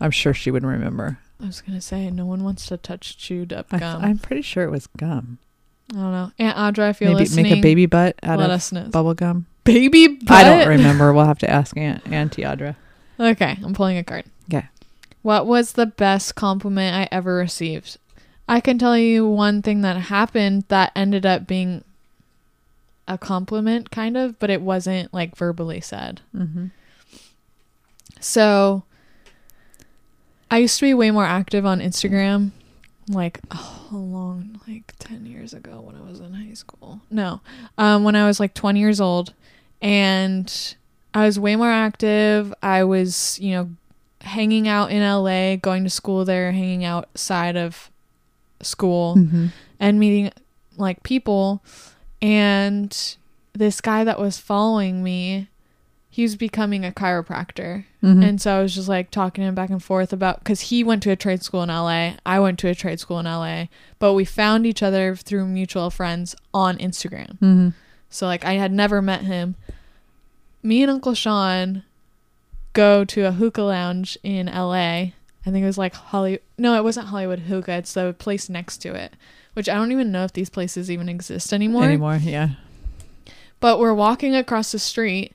[0.00, 1.18] I'm sure she would remember.
[1.40, 4.04] I was gonna say no one wants to touch chewed up gum.
[4.04, 5.38] I, am pretty sure it was gum.
[5.92, 6.32] I don't know.
[6.38, 8.88] Aunt Audra, if you're Maybe listening, make a baby butt out let of us know.
[8.88, 9.46] bubble gum.
[9.64, 10.30] Baby butt.
[10.30, 11.12] I don't remember.
[11.12, 12.76] We'll have to ask Aunt, Auntie Audra.
[13.20, 14.24] Okay, I'm pulling a card.
[14.52, 14.66] Okay.
[15.22, 17.98] What was the best compliment I ever received?
[18.48, 21.82] I can tell you one thing that happened that ended up being
[23.08, 26.20] a compliment, kind of, but it wasn't like verbally said.
[26.34, 26.66] Mm-hmm.
[28.20, 28.84] So
[30.50, 32.50] I used to be way more active on Instagram
[33.08, 37.00] like oh, how long like 10 years ago when I was in high school.
[37.10, 37.40] No.
[37.78, 39.32] Um when I was like 20 years old
[39.80, 40.74] and
[41.14, 42.52] I was way more active.
[42.62, 43.70] I was, you know,
[44.22, 47.90] hanging out in LA, going to school there, hanging outside of
[48.60, 49.46] school Mm-hmm.
[49.78, 50.32] and meeting
[50.76, 51.62] like people
[52.22, 53.16] and
[53.52, 55.48] this guy that was following me
[56.16, 58.22] he was becoming a chiropractor Mm-hmm.
[58.22, 60.84] and so i was just like talking to him back and forth about because he
[60.84, 63.64] went to a trade school in la i went to a trade school in la
[63.98, 67.68] but we found each other through mutual friends on instagram mm-hmm.
[68.08, 69.56] so like i had never met him
[70.62, 71.82] me and uncle sean
[72.74, 75.12] go to a hookah lounge in la i
[75.44, 78.94] think it was like holly no it wasn't hollywood hookah it's the place next to
[78.94, 79.14] it
[79.54, 82.50] which i don't even know if these places even exist anymore Anymore, yeah.
[83.58, 85.32] but we're walking across the street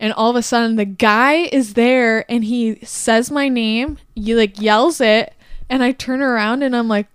[0.00, 4.34] and all of a sudden the guy is there and he says my name he
[4.34, 5.32] like yells it
[5.68, 7.06] and i turn around and i'm like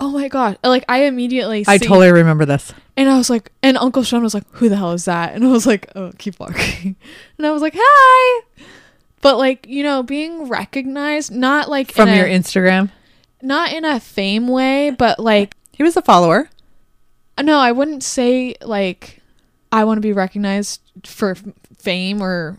[0.00, 2.72] oh my god like i immediately I totally remember this.
[2.96, 5.44] and i was like and uncle sean was like who the hell is that and
[5.44, 6.94] i was like oh keep walking
[7.38, 8.44] and i was like hi
[9.20, 12.90] but like you know being recognized not like From in your a, Instagram.
[13.42, 16.48] not in a fame way but like He was a follower.
[17.42, 19.20] no i wouldn't say like
[19.72, 21.36] i want to be recognized for
[21.78, 22.58] fame or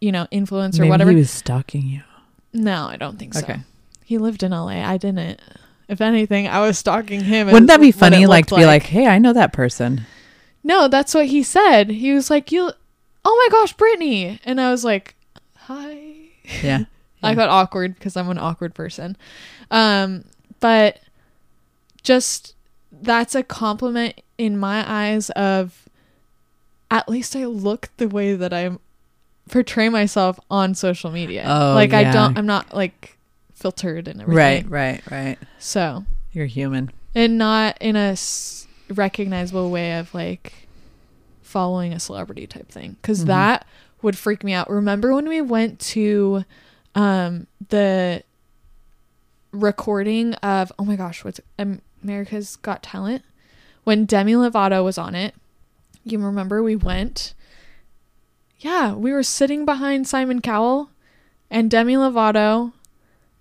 [0.00, 2.02] you know influence or Maybe whatever he was stalking you.
[2.52, 3.60] no i don't think so Okay.
[4.04, 5.40] he lived in la i didn't
[5.88, 8.26] if anything i was stalking him Wouldn't that be funny?
[8.26, 10.02] Like to be like, hey, I know that person.
[10.62, 12.70] no that's what he said he was like you
[13.24, 15.14] oh my gosh brittany and i was like
[15.56, 15.98] hi
[16.62, 16.84] Yeah.
[17.22, 19.16] I got awkward because I'm an awkward person.
[19.70, 20.24] Um,
[20.60, 21.00] but
[22.02, 22.54] just
[22.92, 25.83] that's a compliment in my eyes of
[26.94, 28.70] at least I look the way that I
[29.50, 31.44] portray myself on social media.
[31.46, 33.18] Oh, like I don't I'm not like
[33.54, 34.68] filtered and everything.
[34.70, 35.38] Right, right, right.
[35.58, 36.90] So, You're human.
[37.14, 40.52] and not in a s- recognizable way of like
[41.42, 43.28] following a celebrity type thing because Mhm.
[43.28, 43.66] that
[44.02, 46.44] would freak me out remember when we went to
[46.94, 48.22] um the
[49.52, 51.40] recording of oh my gosh what's
[52.02, 53.22] america's got talent
[53.84, 55.34] when demi lovato was on it
[56.04, 57.34] you remember we went
[58.58, 60.90] yeah we were sitting behind simon cowell
[61.50, 62.72] and demi lovato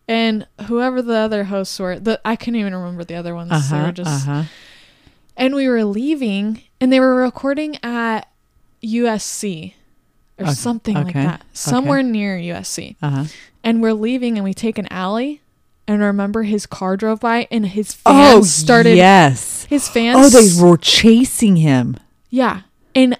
[0.07, 3.55] and whoever the other hosts were the i couldn't even remember the other ones they
[3.77, 4.43] Uh-huh, were just uh-huh.
[5.37, 8.27] and we were leaving and they were recording at
[8.83, 9.73] USC
[10.37, 11.41] or Okay, something like that.
[11.53, 12.97] Somewhere near USC.
[13.01, 13.25] Uh-huh.
[13.63, 15.39] And we're leaving and we take an alley
[15.87, 19.63] and remember his car drove by and his fans Oh, started yes.
[19.69, 21.95] his fans Oh, they were chasing him.
[22.33, 22.61] Yeah.
[22.95, 23.15] And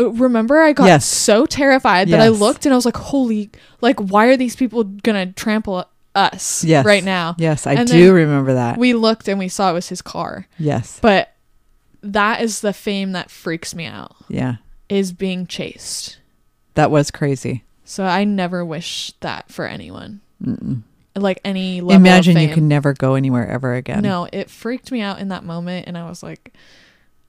[0.00, 1.04] uh, remember I got Yes.
[1.04, 3.50] so terrified that I looked and I was like, "Holy,
[3.82, 5.84] like why are these people going to trample
[6.14, 6.86] us Yes.
[6.86, 7.34] right now.
[7.38, 8.78] Yes, I And do remember that.
[8.78, 10.46] We looked and we saw it was his car.
[10.58, 10.98] yes.
[11.02, 11.34] But
[12.02, 14.56] that is the fame that freaks me out Yeah.
[14.88, 16.18] is being chased.
[16.74, 17.64] That was crazy.
[17.84, 20.20] So I never wish that for anyone.
[20.42, 20.82] Mm-mm.
[21.14, 24.02] Like any level Imagine you can never go anywhere ever again.
[24.02, 26.52] No, it freaked me out in that moment and I was like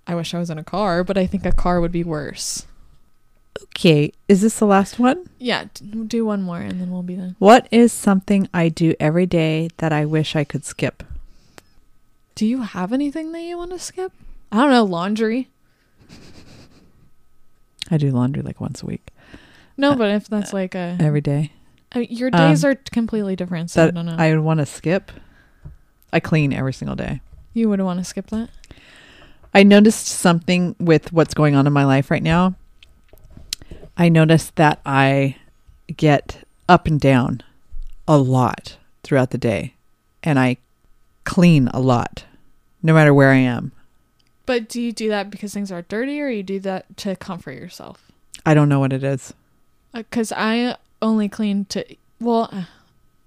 [0.08, 2.66] I wish I was in a car, but I think a car would be worse.
[3.64, 4.12] Okay.
[4.28, 5.28] Is this the last one?
[5.40, 5.66] Yeah,
[6.08, 7.36] do one more and then we'll be done.
[7.40, 11.04] What is something I do every day that I wish I could skip?
[12.36, 14.12] Do you have anything that you want to skip?
[14.52, 15.50] I don't know, laundry.
[17.90, 19.10] I do laundry like once a week.
[19.78, 21.52] No, but if that's like a Every day.
[21.94, 24.16] I mean, your days Um, are completely different, so I don't know.
[24.18, 25.12] I would want to skip.
[26.12, 27.22] I clean every single day.
[27.54, 28.50] you would want to skip that?
[29.54, 32.56] I noticed something with what's going on in my life right now.
[33.98, 35.38] I noticed that I
[35.96, 37.42] get up and down
[38.08, 39.74] a lot throughout the day
[40.24, 40.58] and I
[41.24, 42.26] clean a lot
[42.84, 43.72] no matter where I am.
[44.46, 47.54] But do you do that because things are dirty or you do that to comfort
[47.54, 48.12] yourself?
[48.46, 49.34] I don't know what it is.
[49.94, 51.86] Because I only clean to,
[52.22, 52.64] well, uh,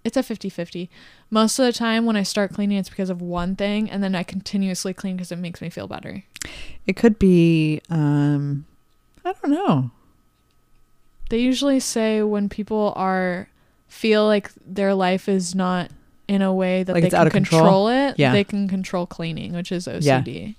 [0.04, 0.88] it's a 50 50.
[1.32, 4.14] Most of the time when I start cleaning, it's because of one thing, and then
[4.16, 6.24] I continuously clean because it makes me feel better.
[6.86, 8.64] It could be um
[9.24, 9.90] I don't know.
[11.28, 13.48] They usually say when people are,
[13.86, 15.90] feel like their life is not
[16.26, 17.60] in a way that Like they can control?
[17.60, 18.32] control it, Yeah.
[18.32, 20.20] they can control cleaning, which is Yeah.
[20.22, 20.56] OCD.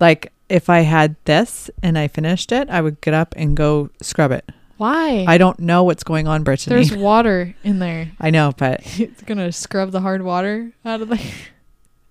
[0.00, 3.88] Like if I had this and I finished it, I would get up and go
[4.02, 4.50] scrub it.
[4.84, 5.24] Why?
[5.26, 6.76] I don't know what's going on, Brittany.
[6.76, 8.10] There's water in there.
[8.20, 11.18] I know, but it's gonna scrub the hard water out of there.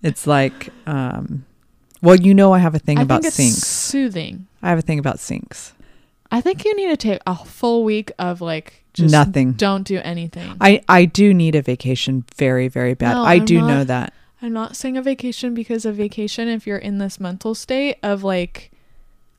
[0.02, 1.44] it's like um
[2.02, 3.58] well, you know I have a thing I about think it's sinks.
[3.58, 4.48] soothing.
[4.60, 5.72] I have a thing about sinks.
[6.32, 9.52] I think you need to take a full week of like just Nothing.
[9.52, 10.56] Don't do anything.
[10.60, 13.14] I I do need a vacation very very bad.
[13.14, 14.12] No, I I'm do not- know that.
[14.42, 18.24] I'm not saying a vacation because a vacation if you're in this mental state of
[18.24, 18.72] like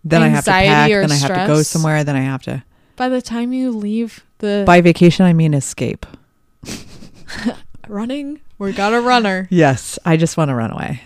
[0.05, 2.21] Then I have to Anxiety pack, or then I have to go somewhere, then I
[2.21, 2.63] have to
[2.95, 6.05] by the time you leave the By vacation I mean escape.
[7.87, 9.47] running, we got a runner.
[9.51, 11.01] Yes, I just want to run away.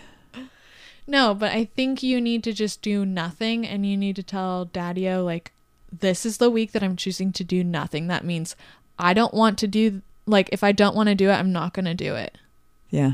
[1.07, 4.65] No, but I think you need to just do nothing and you need to tell
[4.65, 5.51] Daddy-O like
[5.91, 8.07] this is the week that I'm choosing to do nothing.
[8.07, 8.55] That means
[8.99, 11.73] I don't want to do like if I don't want to do it, I'm not
[11.73, 12.37] going to do it.
[12.91, 13.13] Yeah.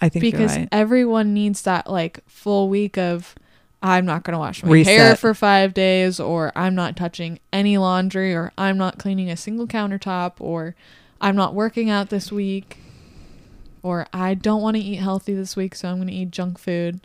[0.00, 0.68] I think because you're right.
[0.72, 3.36] everyone needs that like full week of
[3.82, 7.78] I'm not going to wash my hair for 5 days or I'm not touching any
[7.78, 10.76] laundry or I'm not cleaning a single countertop or
[11.20, 12.78] I'm not working out this week
[13.82, 16.58] or I don't want to eat healthy this week so I'm going to eat junk
[16.58, 17.00] food.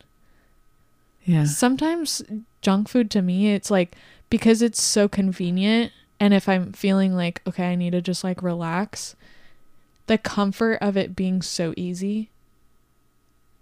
[1.24, 1.44] Yeah.
[1.44, 2.22] Sometimes
[2.62, 3.96] junk food to me it's like
[4.30, 8.42] because it's so convenient and if I'm feeling like okay I need to just like
[8.42, 9.16] relax
[10.06, 12.30] the comfort of it being so easy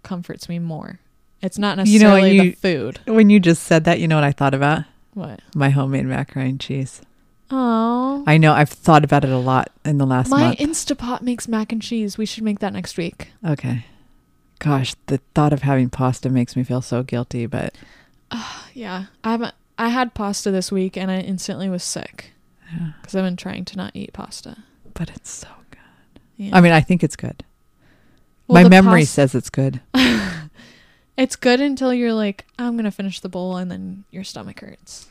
[0.03, 0.99] comforts me more.
[1.41, 2.99] It's not You know necessarily you- the food.
[3.05, 4.83] When you just said that, you know what I thought about?
[5.13, 5.39] What?
[5.55, 7.01] My homemade macaroni and cheese.
[7.49, 8.23] Oh.
[8.27, 10.59] I know I've thought about it a lot in the last My month.
[10.59, 12.17] Instapot makes mac and cheese.
[12.17, 13.29] We should make that next week.
[13.45, 13.85] okay.
[14.59, 17.75] Gosh, the thought of having pasta makes me feel so guilty, but
[18.73, 19.05] Yeah.
[19.23, 22.31] I haven't I had pasta this week and I instantly was sick
[22.73, 24.57] yeah, cuz I've been trying to not eat pasta.
[24.95, 25.79] but it's so good.
[26.37, 26.57] Yeah.
[26.57, 27.43] I mean, I think it's good.
[28.47, 29.79] Well, My memory says it's good.
[31.17, 34.59] It's good until you're like I'm going to finish the bowl and then your stomach
[34.59, 35.07] hurts.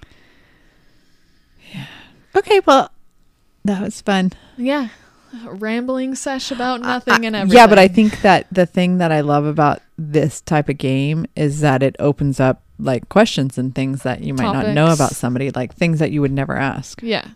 [1.73, 1.87] Yeah.
[2.35, 2.91] Okay, well,
[3.65, 4.33] that was fun.
[4.57, 4.89] Yeah.
[5.45, 7.57] A rambling sesh about nothing I- and everything.
[7.57, 11.27] Yeah, but I think that the thing that I love about this type of game
[11.35, 15.13] is that it opens up like questions and things that you might not know about
[15.13, 17.03] somebody, like things that you would never ask.
[17.03, 17.29] Yeah.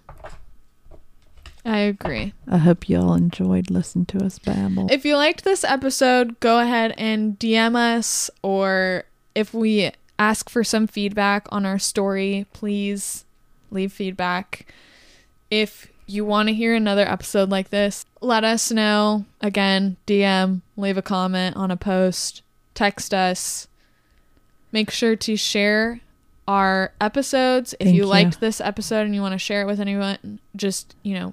[1.65, 2.33] I agree.
[2.49, 4.89] I hope you all enjoyed listening to us babble.
[4.91, 9.05] If you liked this episode, go ahead and DM us, or
[9.35, 13.25] if we ask for some feedback on our story, please
[13.71, 14.73] leave feedback.
[15.51, 19.25] If you want to hear another episode like this, let us know.
[19.41, 22.43] Again, DM, leave a comment on a post,
[22.75, 23.69] text us.
[24.73, 26.01] Make sure to share
[26.47, 27.75] our episodes.
[27.81, 28.07] If you you.
[28.07, 31.33] liked this episode and you want to share it with anyone, just, you know,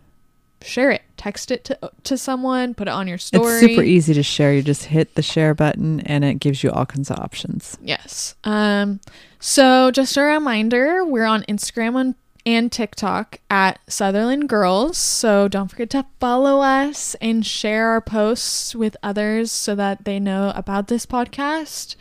[0.61, 1.01] share it.
[1.17, 3.57] Text it to to someone, put it on your story.
[3.57, 4.53] It's super easy to share.
[4.53, 7.77] You just hit the share button and it gives you all kinds of options.
[7.81, 8.35] Yes.
[8.43, 8.99] Um
[9.39, 12.15] so just a reminder, we're on Instagram and,
[12.45, 14.97] and TikTok at Southerland Girls.
[14.97, 20.19] So don't forget to follow us and share our posts with others so that they
[20.19, 21.95] know about this podcast.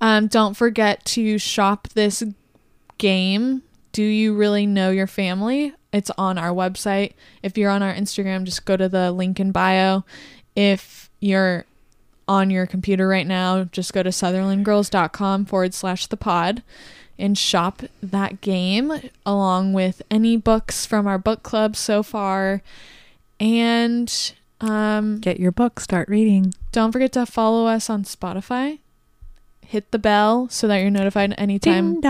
[0.00, 2.22] Um don't forget to shop this
[2.98, 3.62] game.
[3.92, 5.74] Do you really know your family?
[5.92, 7.12] It's on our website.
[7.42, 10.04] If you're on our Instagram, just go to the link in bio.
[10.54, 11.64] If you're
[12.28, 16.62] on your computer right now, just go to southerlandgirls.com forward slash the pod
[17.18, 18.92] and shop that game
[19.26, 22.62] along with any books from our book club so far.
[23.40, 26.54] And um, Get your book, start reading.
[26.72, 28.78] don't forget to follow us on Spotify.
[29.66, 32.00] Hit the bell so that you're notified anytime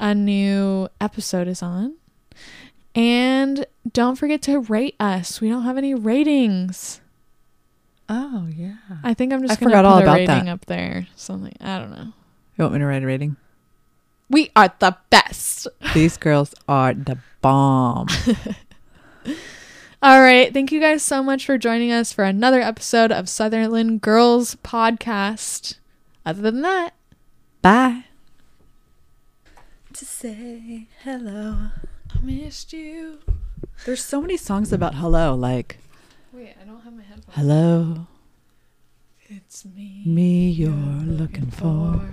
[0.00, 1.94] a new episode is on.
[2.94, 5.40] And don't forget to rate us.
[5.40, 7.00] We don't have any ratings.
[8.08, 8.76] Oh yeah.
[9.02, 10.52] I think I'm just I gonna forgot put all a about rating that.
[10.52, 11.06] up there.
[11.16, 12.12] Something I don't know.
[12.56, 13.36] You want me to write a rating?
[14.30, 15.66] We are the best.
[15.92, 18.08] These girls are the bomb.
[20.02, 20.52] All right.
[20.52, 25.76] Thank you guys so much for joining us for another episode of Southerland Girls Podcast.
[26.26, 26.94] Other than that,
[27.62, 28.04] Bye.
[29.94, 31.70] To say hello.
[32.24, 33.18] Missed you.
[33.84, 35.78] There's so many songs about hello, like
[36.32, 37.36] Wait, I don't have my headphones.
[37.36, 38.06] hello,
[39.28, 40.02] It's me.
[40.06, 42.12] me you're looking for.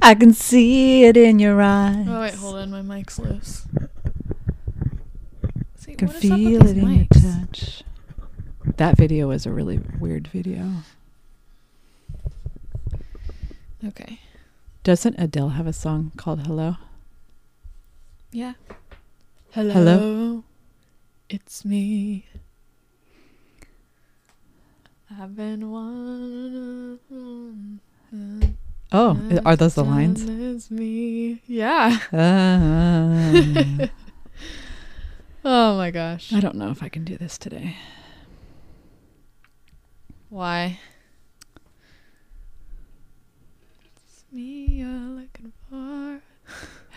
[0.00, 2.06] I can see it in your eyes.
[2.08, 2.70] Oh wait, hold on.
[2.70, 3.66] My mic's loose.
[5.76, 7.82] See, can what is up with feel it in your touch.
[8.76, 10.70] That video is a really weird video.
[13.84, 14.20] Okay.
[14.82, 16.76] Doesn't Adele have a song called Hello?
[18.30, 18.54] Yeah.
[19.52, 19.72] Hello.
[19.72, 20.44] Hello?
[21.28, 22.26] It's me.
[25.10, 27.00] I've been one.
[28.92, 30.24] Oh, i- are those the lines?
[30.24, 31.42] It's me.
[31.46, 31.98] Yeah.
[32.12, 33.88] Um,
[35.44, 36.32] Oh my gosh.
[36.32, 37.76] I don't know if I can do this today.
[40.28, 40.78] Why?
[43.96, 45.27] It's me you're looking for.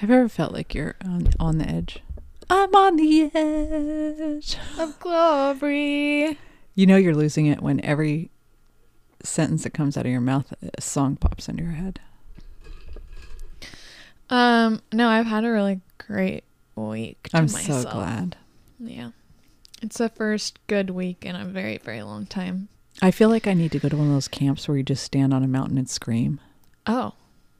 [0.01, 1.99] Have you ever felt like you're on, on the edge?
[2.49, 4.57] I'm on the edge.
[4.79, 6.39] Of glory.
[6.73, 8.31] You know you're losing it when every
[9.21, 11.99] sentence that comes out of your mouth, a song pops into your head.
[14.31, 16.45] Um, no, I've had a really great
[16.75, 17.27] week.
[17.29, 17.83] To I'm myself.
[17.83, 18.37] so glad.
[18.79, 19.11] Yeah.
[19.83, 22.69] It's the first good week in a very, very long time.
[23.03, 25.03] I feel like I need to go to one of those camps where you just
[25.03, 26.39] stand on a mountain and scream.
[26.87, 27.13] Oh.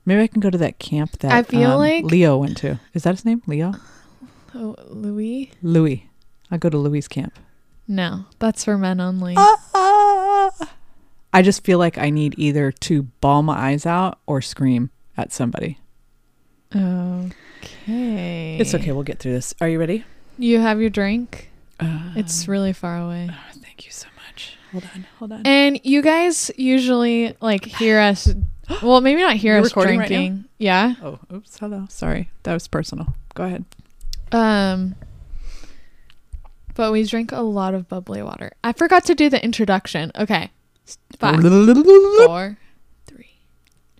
[0.05, 2.79] Maybe I can go to that camp that I feel um, like- Leo went to.
[2.93, 3.41] Is that his name?
[3.47, 3.73] Leo?
[4.55, 5.51] Oh, Louis?
[5.61, 6.09] Louis.
[6.49, 7.37] I go to Louis' camp.
[7.87, 9.35] No, that's for men only.
[9.37, 10.51] Ah!
[11.33, 15.31] I just feel like I need either to bawl my eyes out or scream at
[15.31, 15.77] somebody.
[16.75, 18.57] Okay.
[18.59, 18.91] It's okay.
[18.91, 19.53] We'll get through this.
[19.61, 20.03] Are you ready?
[20.37, 21.49] You have your drink?
[21.79, 23.29] Uh, It's really far away.
[23.31, 24.57] oh, thank you so much.
[24.71, 25.05] Hold on.
[25.19, 25.41] Hold on.
[25.45, 28.33] And you guys usually like hear us.
[28.81, 30.45] Well, maybe not hear You're us recording right drinking.
[30.57, 30.95] yeah.
[31.03, 31.57] oh, oops.
[31.59, 31.85] Hello.
[31.89, 32.29] Sorry.
[32.43, 33.13] That was personal.
[33.33, 33.65] Go ahead.
[34.31, 34.95] Um.
[36.73, 38.51] But we drink a lot of bubbly water.
[38.63, 40.11] I forgot to do the introduction.
[40.17, 40.49] Okay.
[41.19, 41.41] Five,
[42.25, 42.57] four,
[43.05, 43.35] three,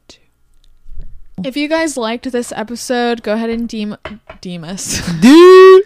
[0.08, 0.22] two.
[1.44, 3.98] If you guys liked this episode, go ahead and deem
[4.40, 5.02] deem us.
[5.22, 5.84] Dude.